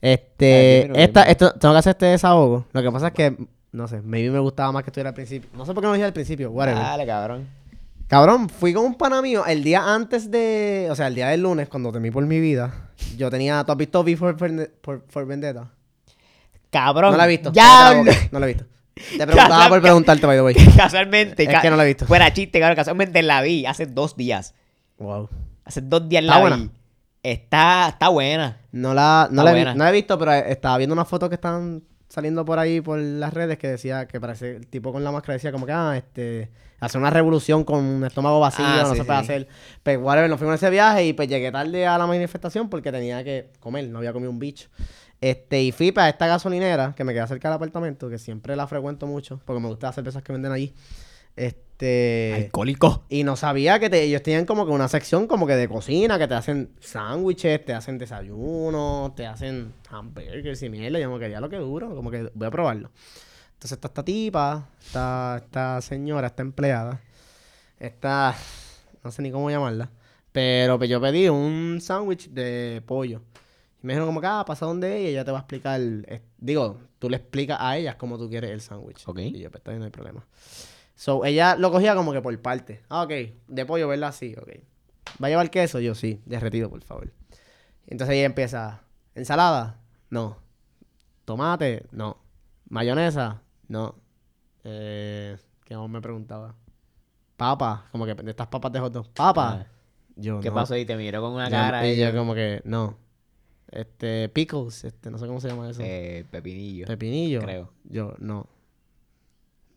[0.00, 2.66] Este, esta, esto, tengo que hacer este desahogo.
[2.72, 3.36] Lo que pasa es que,
[3.76, 5.48] no sé, maybe me gustaba más que estuviera al principio.
[5.54, 6.82] No sé por qué no lo dije al principio, whatever.
[6.82, 7.46] Dale, cabrón.
[8.08, 11.42] Cabrón, fui con un pana mío el día antes de, o sea, el día del
[11.42, 12.72] lunes, cuando temí por mi vida.
[13.16, 14.36] Yo tenía, ¿tú has visto V for,
[14.82, 15.70] for- for Vendetta?
[16.70, 17.12] Cabrón.
[17.12, 17.52] No la he visto.
[17.52, 17.64] Ya.
[17.64, 18.64] No, la boca, no la he visto.
[19.18, 20.54] Te preguntaba por preguntarte, by the way.
[20.76, 21.42] Casualmente.
[21.42, 22.06] Es ca- que no la he visto.
[22.06, 22.76] Fuera chiste, cabrón.
[22.76, 24.54] Casualmente la vi hace dos días.
[24.98, 25.28] Wow.
[25.64, 26.56] Hace dos días ¿Está la buena?
[26.56, 26.70] vi.
[27.22, 28.60] Está, está buena.
[28.72, 29.74] No la, no la he, buena.
[29.74, 32.98] no la he visto, pero estaba viendo unas fotos que están saliendo por ahí por
[32.98, 35.94] las redes que decía que parece el tipo con la máscara decía como que ah,
[35.96, 39.24] este hacer una revolución con un estómago vacío, Ah, no sí, se puede sí.
[39.24, 39.48] hacer.
[39.82, 42.92] Pues whatever, nos fuimos en ese viaje y pues llegué tarde a la manifestación porque
[42.92, 44.68] tenía que comer, no había comido un bicho.
[45.20, 48.66] Este, y fui para esta gasolinera que me queda cerca del apartamento, que siempre la
[48.66, 50.74] frecuento mucho, porque me gustan las cervezas que venden allí.
[51.36, 52.32] Este.
[52.46, 53.04] Alcohólico.
[53.08, 56.18] Y no sabía que te- ellos tenían como que una sección como que de cocina,
[56.18, 60.98] que te hacen sándwiches, te hacen desayunos, te hacen hamburgers y mierda.
[60.98, 62.90] Yo me quería lo que duro, como que voy a probarlo.
[63.54, 67.00] Entonces está esta tipa, esta, esta señora, esta empleada,
[67.78, 68.34] esta,
[69.02, 69.90] no sé ni cómo llamarla,
[70.32, 73.22] pero pues yo pedí un sándwich de pollo.
[73.82, 76.20] Y me dijeron como que, ah, pasa donde ella, ella te va a explicar, eh,
[76.38, 79.02] digo, tú le explicas a ellas cómo tú quieres el sándwich.
[79.06, 79.18] Ok.
[79.20, 80.26] Y yo, pues está no hay problema.
[80.96, 82.82] So, ella lo cogía como que por parte.
[82.88, 83.12] Ah, ok.
[83.46, 84.12] De pollo, ¿verdad?
[84.12, 84.48] Sí, ok.
[85.22, 85.78] ¿Va a llevar queso?
[85.78, 86.20] Yo sí.
[86.26, 87.12] Derretido, por favor.
[87.86, 88.82] Entonces ella empieza.
[89.14, 89.78] ¿Ensalada?
[90.10, 90.38] No.
[91.24, 91.84] ¿Tomate?
[91.92, 92.16] No.
[92.68, 93.42] ¿Mayonesa?
[93.68, 93.94] No.
[94.64, 96.54] Eh, ¿Qué más me preguntaba?
[97.36, 97.86] ¿Papa?
[97.92, 99.08] Como que de estas papas de hot.
[99.14, 99.60] ¿Papa?
[99.62, 99.66] Ah.
[100.16, 100.54] Yo ¿Qué no.
[100.54, 100.76] pasó?
[100.76, 101.86] Y te miró con una Yo- cara.
[101.86, 102.96] y yo como que, no.
[103.70, 105.82] Este, pickles, este, no sé cómo se llama eso.
[105.84, 106.86] eh, pepinillo.
[106.86, 107.40] Pepinillo.
[107.42, 107.70] creo.
[107.84, 108.46] Yo, no.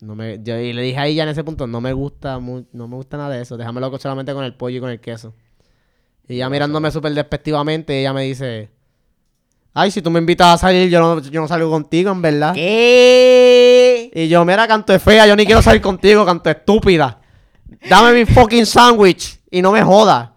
[0.01, 2.87] No me, yo, y le dije a ella en ese punto, no me gusta no
[2.87, 3.57] me gusta nada de eso.
[3.57, 5.33] Déjamelo solamente con el pollo y con el queso.
[6.27, 8.69] Y ella mirándome súper despectivamente, ella me dice,
[9.73, 12.53] ay, si tú me invitas a salir, yo no, yo no salgo contigo, en verdad.
[12.53, 14.11] ¿Qué?
[14.13, 17.19] Y yo, mira, canto de fea, yo ni quiero salir contigo, canto estúpida.
[17.89, 20.29] Dame mi fucking sándwich y no me jodas.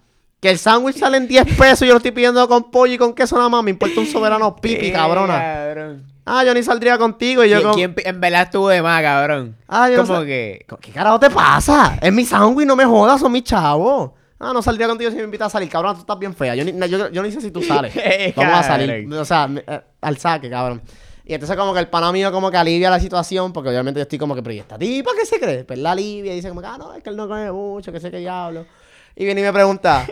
[0.42, 2.98] Que el sándwich sale en 10 pesos y yo lo estoy pidiendo con pollo y
[2.98, 3.62] con queso nada más.
[3.62, 5.38] Me importa un soberano pipi, ¿Qué, cabrona.
[5.38, 6.04] cabrón?
[6.26, 7.74] Ah, yo ni saldría contigo y yo ¿Quién, como...
[7.76, 9.56] quién en verdad estuvo de más, cabrón?
[9.68, 10.66] Ah, yo no Como sé- que...
[10.80, 11.96] ¿Qué carajo te pasa?
[12.02, 14.10] Es mi sándwich, no me jodas, son mis chavos.
[14.40, 16.56] Ah, no saldría contigo si me invitas a salir, cabrón, tú estás bien fea.
[16.56, 17.94] Yo ni, yo, yo ni sé si tú sales.
[18.34, 19.12] Vamos a salir.
[19.14, 20.82] O sea, eh, al saque, cabrón.
[21.24, 24.02] Y entonces como que el pana mío como que alivia la situación, porque obviamente yo
[24.02, 25.62] estoy como que, pero ¿y esta tipa qué se cree?
[25.62, 27.92] Pues la alivia y dice como que, ah, no, es que él no come mucho,
[27.92, 28.66] que sé que diablo.
[29.14, 30.04] Y viene y me pregunta,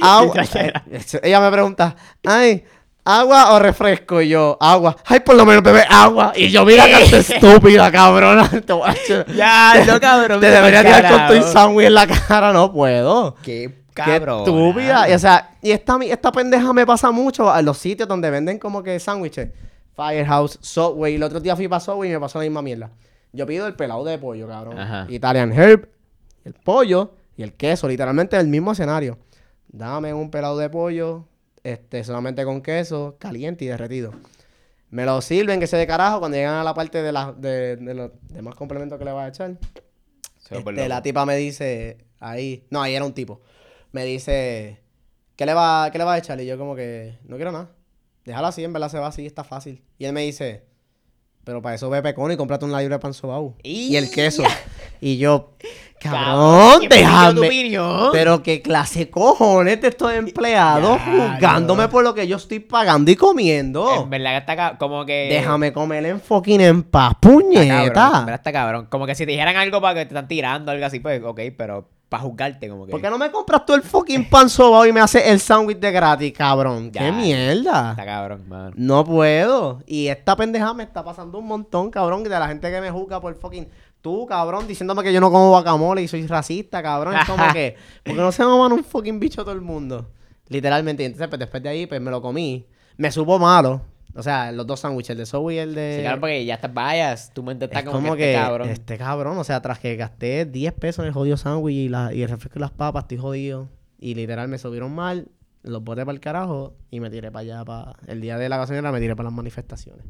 [0.00, 0.42] agua.
[0.54, 0.72] eh,
[1.22, 2.64] ella me pregunta, ay,
[3.04, 4.20] ¿agua o refresco?
[4.20, 4.96] Y yo, agua.
[5.04, 6.32] Ay, por lo menos bebe agua.
[6.36, 8.50] Y yo, mira que estás estúpida, cabrona.
[9.34, 10.40] Ya, no, cabrón.
[10.40, 13.36] te debería tirar con tu sándwich en la cara, no puedo.
[13.42, 13.72] Qué
[14.42, 15.08] estúpida.
[15.08, 18.58] Y, o sea, y esta, esta pendeja me pasa mucho a los sitios donde venden
[18.58, 19.48] como que sándwiches.
[19.94, 21.14] Firehouse, Subway.
[21.14, 22.90] El otro día fui para Subway y me pasó la misma mierda.
[23.32, 24.78] Yo pido el pelado de pollo, cabrón.
[24.78, 25.06] Ajá.
[25.08, 25.88] Italian Herb,
[26.44, 27.88] el pollo y el queso.
[27.88, 29.18] Literalmente el mismo escenario.
[29.76, 31.24] Dame un pelado de pollo,
[31.62, 34.12] este, solamente con queso, caliente y derretido.
[34.90, 37.76] Me lo sirven, que se de carajo, cuando llegan a la parte de, la, de,
[37.76, 39.58] de los demás complementos que le vas a echar.
[40.76, 43.40] Este, la tipa me dice, ahí, no, ahí era un tipo.
[43.92, 44.80] Me dice,
[45.34, 46.40] ¿qué le va, qué le va a echar?
[46.40, 47.70] Y yo como que, no quiero nada.
[48.24, 49.82] Déjalo así, en verdad se va así, está fácil.
[49.98, 50.64] Y él me dice,
[51.44, 53.56] Pero para eso ve pecón y cómprate un libre de pan sobao.
[53.62, 54.42] Y- Y el queso.
[55.00, 55.52] Y yo,
[55.98, 58.12] Cabrón, cabrón, ¿quién me pidió tu déjame.
[58.12, 61.90] Pero qué clase de cojones de estos empleados Ya, juzgándome no.
[61.90, 64.02] por lo que yo estoy pagando y comiendo.
[64.02, 65.28] En verdad que está como que...
[65.30, 68.10] Déjame comer en fucking en paz, Está cabrón, en puñeta.
[68.20, 68.86] verdad está cabrón.
[68.90, 71.40] Como que si te dijeran algo para que te están tirando, algo así, pues, ok,
[71.56, 72.92] pero para juzgarte, como que...
[72.92, 75.78] ¿Por qué no me compras tú el fucking pan sobao y me haces el sándwich
[75.80, 76.92] de gratis, cabrón?
[76.92, 77.90] Ya, ¡Qué mierda!
[77.90, 78.70] Está cabrón, mano.
[78.76, 79.82] No puedo.
[79.86, 83.20] Y esta pendeja me está pasando un montón, cabrón, de la gente que me juzga
[83.20, 83.66] por fucking...
[84.06, 87.16] Tú, cabrón, diciéndome que yo no como guacamole y soy racista, cabrón.
[87.16, 87.74] Es como que...
[88.04, 90.08] Porque no se maman un fucking bicho todo el mundo.
[90.48, 91.02] Literalmente.
[91.02, 92.66] Y entonces, pues, después de ahí, pues, me lo comí.
[92.98, 93.82] Me supo malo.
[94.14, 95.94] O sea, los dos sándwiches, el de Subway y el de...
[95.96, 98.40] Sí, claro, porque ya estás vayas, tu mente está Es como, como que, que, este
[98.44, 98.68] cabrón.
[98.68, 102.14] este cabrón, o sea, tras que gasté 10 pesos en el jodido sándwich y, la-
[102.14, 103.68] y el refresco y las papas, estoy jodido.
[103.98, 105.26] Y literal me subieron mal,
[105.64, 108.56] los boté para el carajo y me tiré para allá, para el día de la
[108.56, 110.04] gasolinera me tiré para las manifestaciones.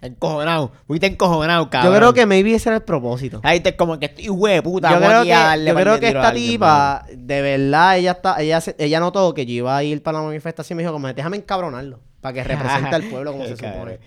[0.00, 1.92] Encojonado, fuiste encojonado, cabrón.
[1.92, 3.40] Yo creo que maybe ese era el propósito.
[3.42, 4.90] Ahí te como que estoy hue puta.
[4.90, 7.42] yo voy creo a darle que, yo creo de que a esta alguien, tipa, de
[7.42, 10.78] verdad, ella está, ella, ella notó que yo iba a ir para la manifestación y
[10.78, 13.98] me dijo como, déjame encabronarlo, para que represente al pueblo como se supone.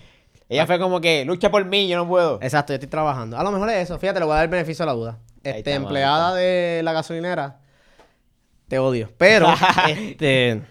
[0.48, 2.38] Ella fue como que, lucha por mí, yo no puedo.
[2.42, 3.38] Exacto, yo estoy trabajando.
[3.38, 3.98] A lo mejor es eso.
[3.98, 5.18] Fíjate, le voy a dar el beneficio de la duda.
[5.42, 7.58] Este, está, empleada de la gasolinera,
[8.68, 9.10] te odio.
[9.16, 9.48] Pero,
[9.88, 10.62] este...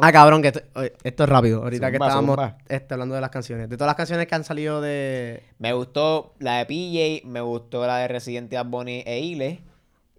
[0.00, 0.62] Ah, cabrón, que esto,
[1.24, 1.62] es rápido.
[1.62, 2.38] Ahorita que estábamos
[2.68, 3.68] este, hablando de las canciones.
[3.68, 5.42] De todas las canciones que han salido de...
[5.58, 9.60] Me gustó la de PJ, me gustó la de Resident Evil Bonnie e Ile.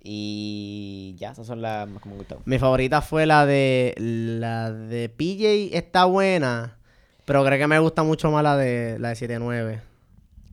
[0.02, 2.44] Y ya, esas son las más que me gustaron.
[2.46, 3.94] Mi favorita fue la de...
[3.98, 6.78] La de PJ está buena,
[7.26, 9.80] pero creo que me gusta mucho más la de la de 7-9.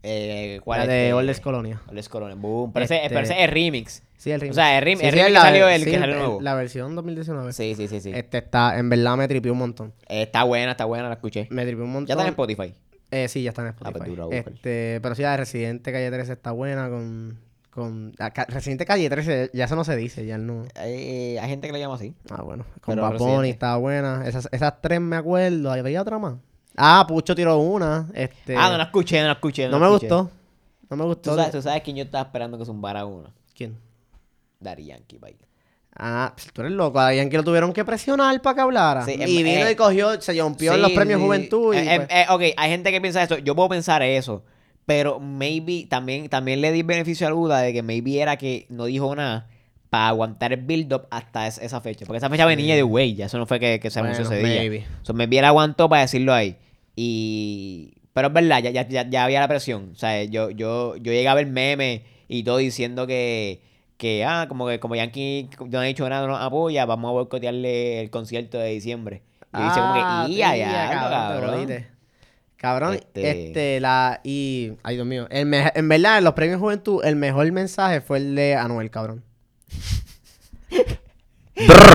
[0.02, 0.90] Eh, ¿Cuál La es?
[0.90, 1.82] de Oldes Colonia.
[1.88, 2.36] Oldes Colonia.
[2.36, 2.72] Boom.
[2.72, 4.02] Pero, ese, Este- pero ese es remix.
[4.18, 4.54] Sí, el remix.
[4.56, 6.40] O sea, el rem- Sí, el que salió, el que salió nuevo.
[6.40, 7.52] La versión 2019.
[7.52, 8.12] Sí, sí, sí, sí.
[8.14, 8.78] Este está...
[8.78, 9.92] En verdad me tripió un montón.
[10.08, 11.46] Está buena, está buena, la escuché.
[11.50, 12.06] Me tripió un montón.
[12.08, 12.74] Ya está en Spotify.
[13.10, 14.36] Eh, sí, ya está en Ah, pues Spotify.
[14.36, 17.38] este, pero sí, la de Residente Calle 13 está buena con...
[17.70, 20.64] con ah, Residente Calle 13, ya eso no se dice, ya no...
[20.76, 22.14] Eh, hay gente que le llama así.
[22.30, 22.64] Ah, bueno.
[22.80, 23.50] Con Residente.
[23.50, 24.26] estaba buena.
[24.26, 25.70] Esas, esas tres me acuerdo.
[25.70, 26.34] ¿Había otra más?
[26.76, 28.08] Ah, Pucho tiró una.
[28.14, 29.68] Este, Ah, no la escuché, no la escuché.
[29.68, 30.08] no la me escuché.
[30.14, 30.30] gustó.
[30.90, 31.36] No me ¿Tú gustó.
[31.36, 33.30] sabes, tú sabes quién yo estaba esperando que zumbara uno.
[33.56, 33.76] ¿Quién?
[34.60, 35.36] Daddy Yankee, bye.
[35.98, 37.00] Ah, pues tú eres loco.
[37.00, 39.04] A Yankee lo tuvieron que presionar para que hablara.
[39.06, 41.26] Sí, y em- vino eh, y cogió, se rompió en los Sí, premios sí.
[41.26, 41.74] Juventud.
[41.74, 43.38] Y, Eh, eh, pues, eh, ok, hay gente que piensa eso.
[43.38, 44.44] Yo puedo pensar eso.
[44.84, 48.84] Pero maybe también, también le di beneficio a duda de que maybe era que no
[48.84, 49.48] dijo nada
[49.90, 52.04] para aguantar el build-up hasta es- esa fecha.
[52.06, 54.36] Porque esa fecha venía de güey, ya eso no fue que, que se anunció Bueno,
[54.36, 54.60] ese día.
[54.60, 54.84] maybe.
[55.02, 56.56] So, maybe él aguantó para decirlo ahí.
[56.94, 57.92] Y...
[58.12, 59.90] Pero es verdad, ya, ya, ya, ya había la presión.
[59.92, 63.60] O sea, yo, yo, yo llegué a ver memes y todo diciendo que,
[63.96, 67.12] que ah, como que como Yankee no ha dicho nada, no nos apoya, vamos a
[67.12, 69.22] boicotearle el concierto de diciembre.
[69.52, 71.50] Y dice como Ah, que, ¡ia, tía, ya, te cabrón!
[71.54, 71.88] jodiste".
[72.58, 73.46] Cabrón, este...
[73.48, 74.20] Este- la...
[74.24, 74.72] Y...
[74.82, 75.26] Ay, Dios mío.
[75.30, 78.90] El me- En verdad, en los premios Juventud, el mejor mensaje fue el de Anuel,
[78.90, 79.22] cabrón.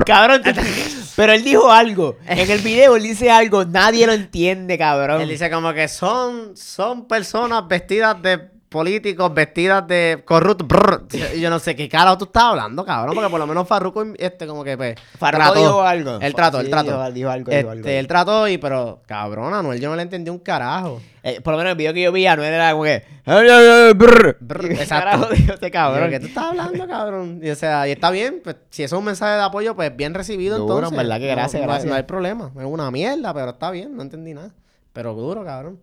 [0.06, 0.54] Cabrón, te-
[1.16, 2.16] pero él dijo algo.
[2.26, 5.20] En el video él dice algo, nadie lo entiende, cabrón.
[5.20, 10.66] Él dice como que son, son personas vestidas de políticos, vestidas de corruptos.
[10.66, 11.06] brr.
[11.38, 14.46] Yo no sé qué carajo tú estás hablando, cabrón, porque por lo menos Farruko, este,
[14.48, 16.18] como que, pues, Farruko dijo algo.
[16.60, 17.88] Sí, dijo- dijo algo, Este, dijo algo.
[17.88, 21.00] él trató y, pero, cabrón, Anuel, yo no le entendí un carajo.
[21.24, 23.04] Eh, por lo menos el video que yo vi, no era como que.
[23.26, 24.36] "Ay, ay, ay, brr".
[24.40, 25.04] Brr, ¿Qué exacto.
[25.10, 26.10] carajo dijo este cabrón?
[26.10, 27.38] ¿Qué tú estás hablando, cabrón?
[27.40, 29.94] Y, o sea, y está bien, pues, si eso es un mensaje de apoyo, pues,
[29.96, 30.90] bien recibido, Duro, entonces.
[30.92, 31.88] en verdad que gracias, no, gracias.
[31.88, 34.50] No hay problema, es una mierda, pero está bien, no entendí nada.
[34.92, 35.78] Pero duro, cabrón.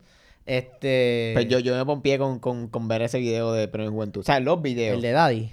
[0.49, 1.31] Este...
[1.35, 4.21] Pues yo, yo me pompié con, con, con ver ese video de Premio Juventud.
[4.21, 4.95] O sea, los videos.
[4.95, 5.51] El de Daddy.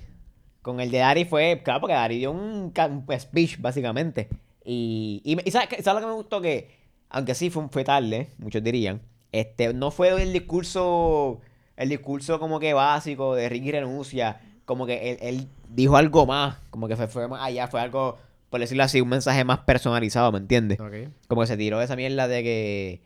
[0.63, 4.29] Con el de Dari fue, claro, porque Dari dio un, un speech, básicamente.
[4.65, 5.69] Y, y, me- y ¿sabes?
[5.85, 6.41] ¿sabes lo que me gustó?
[6.41, 6.71] Que,
[7.11, 9.01] aunque sí fue, fue tarde, muchos dirían,
[9.33, 11.41] este, no fue el discurso,
[11.77, 16.57] el discurso como que básico de Ricky renuncia, como que él, él dijo algo más,
[16.71, 18.19] como que fue, fue más allá, fue algo,
[18.51, 20.81] por decirlo así, un mensaje más personalizado, ¿me entiendes?
[20.81, 21.13] Ok.
[21.29, 23.03] Como que se tiró esa mierda de que,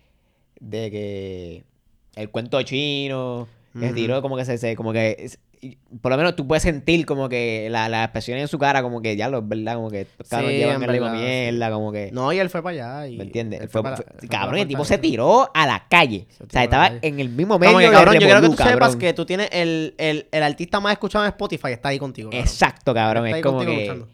[0.61, 1.65] de que
[2.17, 3.95] el cuento chino, que se Ujú.
[3.95, 5.39] tiró como que se, se- como que, es-
[6.01, 9.03] por lo menos tú puedes sentir como que la, la expresión en su cara, como
[9.03, 12.33] que ya lo es verdad, como que estos Sí, llevan el mierda, como que, No,
[12.33, 13.09] y él fue para allá.
[13.09, 13.61] Y ¿me entiendes?
[13.61, 16.27] él Fue- para- fue- él fue cabrón, el tipo se tiró a la calle.
[16.31, 18.47] Se o sea, estaba en el mismo Como medio que, de cabrón, yo quiero que
[18.49, 21.99] tú sepas que tú tienes el, el, el artista más escuchado en Spotify, está ahí
[21.99, 22.31] contigo.
[22.31, 22.47] cabrón.
[22.47, 23.67] Exacto, cabrón, Está es como que...
[23.81, 24.09] luchando.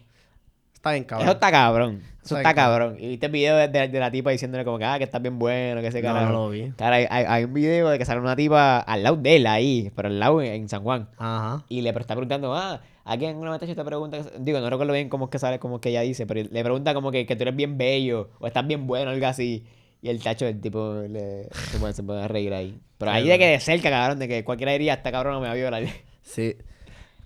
[0.73, 1.27] Está bien, cabrón.
[1.27, 2.01] Eso está cabrón.
[2.27, 2.97] Eso Está cabrón.
[2.99, 5.19] Y viste el video de, de- de la tipa diciéndole como que, ah, que está
[5.19, 6.25] bien bueno, que ese No, carajo.
[6.33, 6.71] no lo vi.
[6.77, 9.91] Cara, hay, hay- un video de que sale una tipa al lado de él ahí,
[9.95, 11.09] pero al lado en, en San Juan.
[11.17, 11.63] Ajá.
[11.69, 15.09] Y le está preguntando, ah, aquí en una vez te pregunta, digo, no recuerdo bien
[15.09, 17.35] cómo es que sale, cómo es que ella dice, pero le pregunta como que, que
[17.35, 19.63] tú eres bien bello o estás bien bueno, algo así.
[19.99, 22.77] Y el tacho del tipo le, se, puede, se puede reír ahí.
[22.99, 25.47] Pero ahí de que de cerca, cabrón, de que cualquiera diría, esta cabrón no me
[25.47, 25.83] va a violar.
[26.21, 26.55] Sí.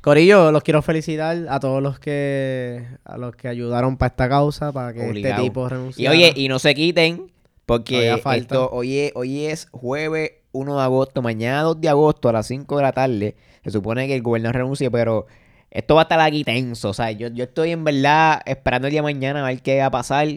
[0.01, 4.71] Corillo, los quiero felicitar a todos los que a los que ayudaron para esta causa,
[4.71, 5.35] para que Obligado.
[5.35, 6.15] este tipo Y renunciara.
[6.15, 7.31] oye, y no se quiten,
[7.67, 12.33] porque esto, hoy es, hoy es jueves 1 de agosto, mañana 2 de agosto a
[12.33, 13.35] las 5 de la tarde.
[13.63, 15.27] Se supone que el gobernador renuncie, pero
[15.69, 16.89] esto va a estar aquí tenso.
[16.89, 19.79] O sea, yo, yo estoy en verdad esperando el día de mañana a ver qué
[19.79, 20.27] va a pasar.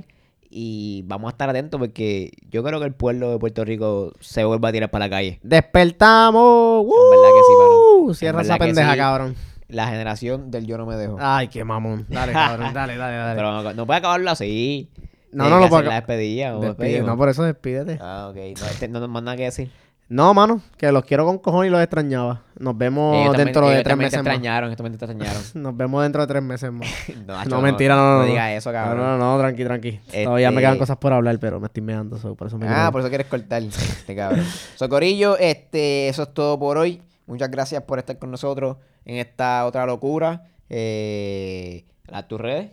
[0.57, 4.45] Y vamos a estar atentos porque yo creo que el pueblo de Puerto Rico se
[4.45, 5.41] vuelva a tirar para la calle.
[5.43, 6.87] ¡Despertamos!
[6.87, 7.75] verdad que sí, mano.
[8.05, 8.09] ¡Uh!
[8.11, 8.99] En Cierra esa pendeja, sí.
[8.99, 9.35] cabrón.
[9.69, 11.17] La generación del yo no me dejo.
[11.21, 12.07] Ay, qué mamón.
[12.09, 12.73] Dale, cabrón.
[12.75, 13.35] Dale, dale, dale.
[13.37, 14.91] Pero no, no puede acabarlo así.
[15.33, 16.57] No, no que lo puedo hacer la despedida.
[16.57, 17.99] ¿o Despide- no, por eso despídete.
[18.01, 18.37] Ah, ok.
[18.37, 19.71] No, este- no, no más nada que decir.
[20.07, 22.43] No, mano, que los quiero con cojones y los extrañaba.
[22.59, 24.27] Nos vemos Ellos también- dentro de ellos tres te meses más.
[24.27, 25.43] extrañaron, también te extrañaron.
[25.55, 26.89] Nos vemos dentro de tres meses más.
[27.27, 28.27] no, No, mentira, no, no, No no.
[28.27, 28.99] digas eso, No, cabrón.
[28.99, 29.93] no, no, tranqui, tranqui.
[30.25, 32.69] Todavía me Este- quedan cosas por hablar, pero me estoy meando, so, por eso me
[32.69, 33.63] Ah, por eso quieres cortar.
[33.63, 34.45] Este cabrón.
[34.77, 37.01] Socorillo, este, eso es todo por hoy.
[37.27, 40.49] Muchas gracias por estar con nosotros en esta otra locura.
[40.69, 42.71] Eh, ¿Las tus redes?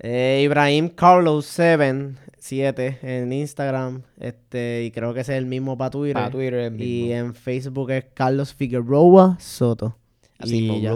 [0.00, 4.02] Eh, Ibrahim Carlos 7, 7 en Instagram.
[4.20, 6.14] Este, y creo que ese es el mismo para Twitter.
[6.14, 9.96] Para Twitter Y en Facebook es Carlos Figueroa Soto.
[10.38, 10.92] Así y ya.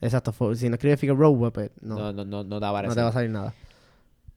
[0.00, 0.54] Exacto.
[0.54, 2.96] Si no escribes Figueroa, pues no, No, no, no, no te va a no aparecer.
[2.96, 3.54] te va a salir nada.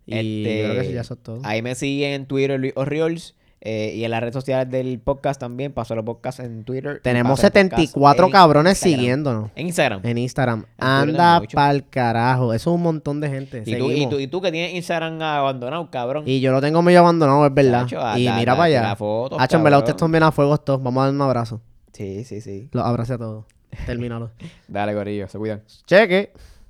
[0.05, 1.41] Y Este, creo que eso ya es todo.
[1.43, 3.35] Ahí me siguen en Twitter Luis Oriols.
[3.59, 5.73] Eh, y en las redes sociales del podcast también.
[5.73, 7.01] Paso los podcasts en Twitter.
[7.03, 8.99] Tenemos Paso el Podcast 74 en cabrones Instagram.
[8.99, 10.01] siguiéndonos En Instagram.
[10.03, 10.61] en Instagram.
[10.61, 12.53] Twitter Anda pa'l carajo.
[12.53, 13.63] Eso es un montón de gente.
[13.65, 16.23] Y tú, y, tú, y tú que tienes Instagram abandonado, cabrón.
[16.27, 17.87] Y yo lo tengo medio abandonado, es verdad.
[18.17, 18.95] Y mira para allá.
[18.95, 20.81] fotos, Hacho, en verdad, ustedes están bien a fuego todos.
[20.83, 21.61] Vamos a dar un abrazo.
[21.93, 22.69] Sí, sí, sí.
[22.71, 23.45] Los abracé a todos.
[23.85, 24.31] Termínalo.
[24.67, 25.63] Dale, gorillo, se cuidan.
[25.85, 26.31] Cheque.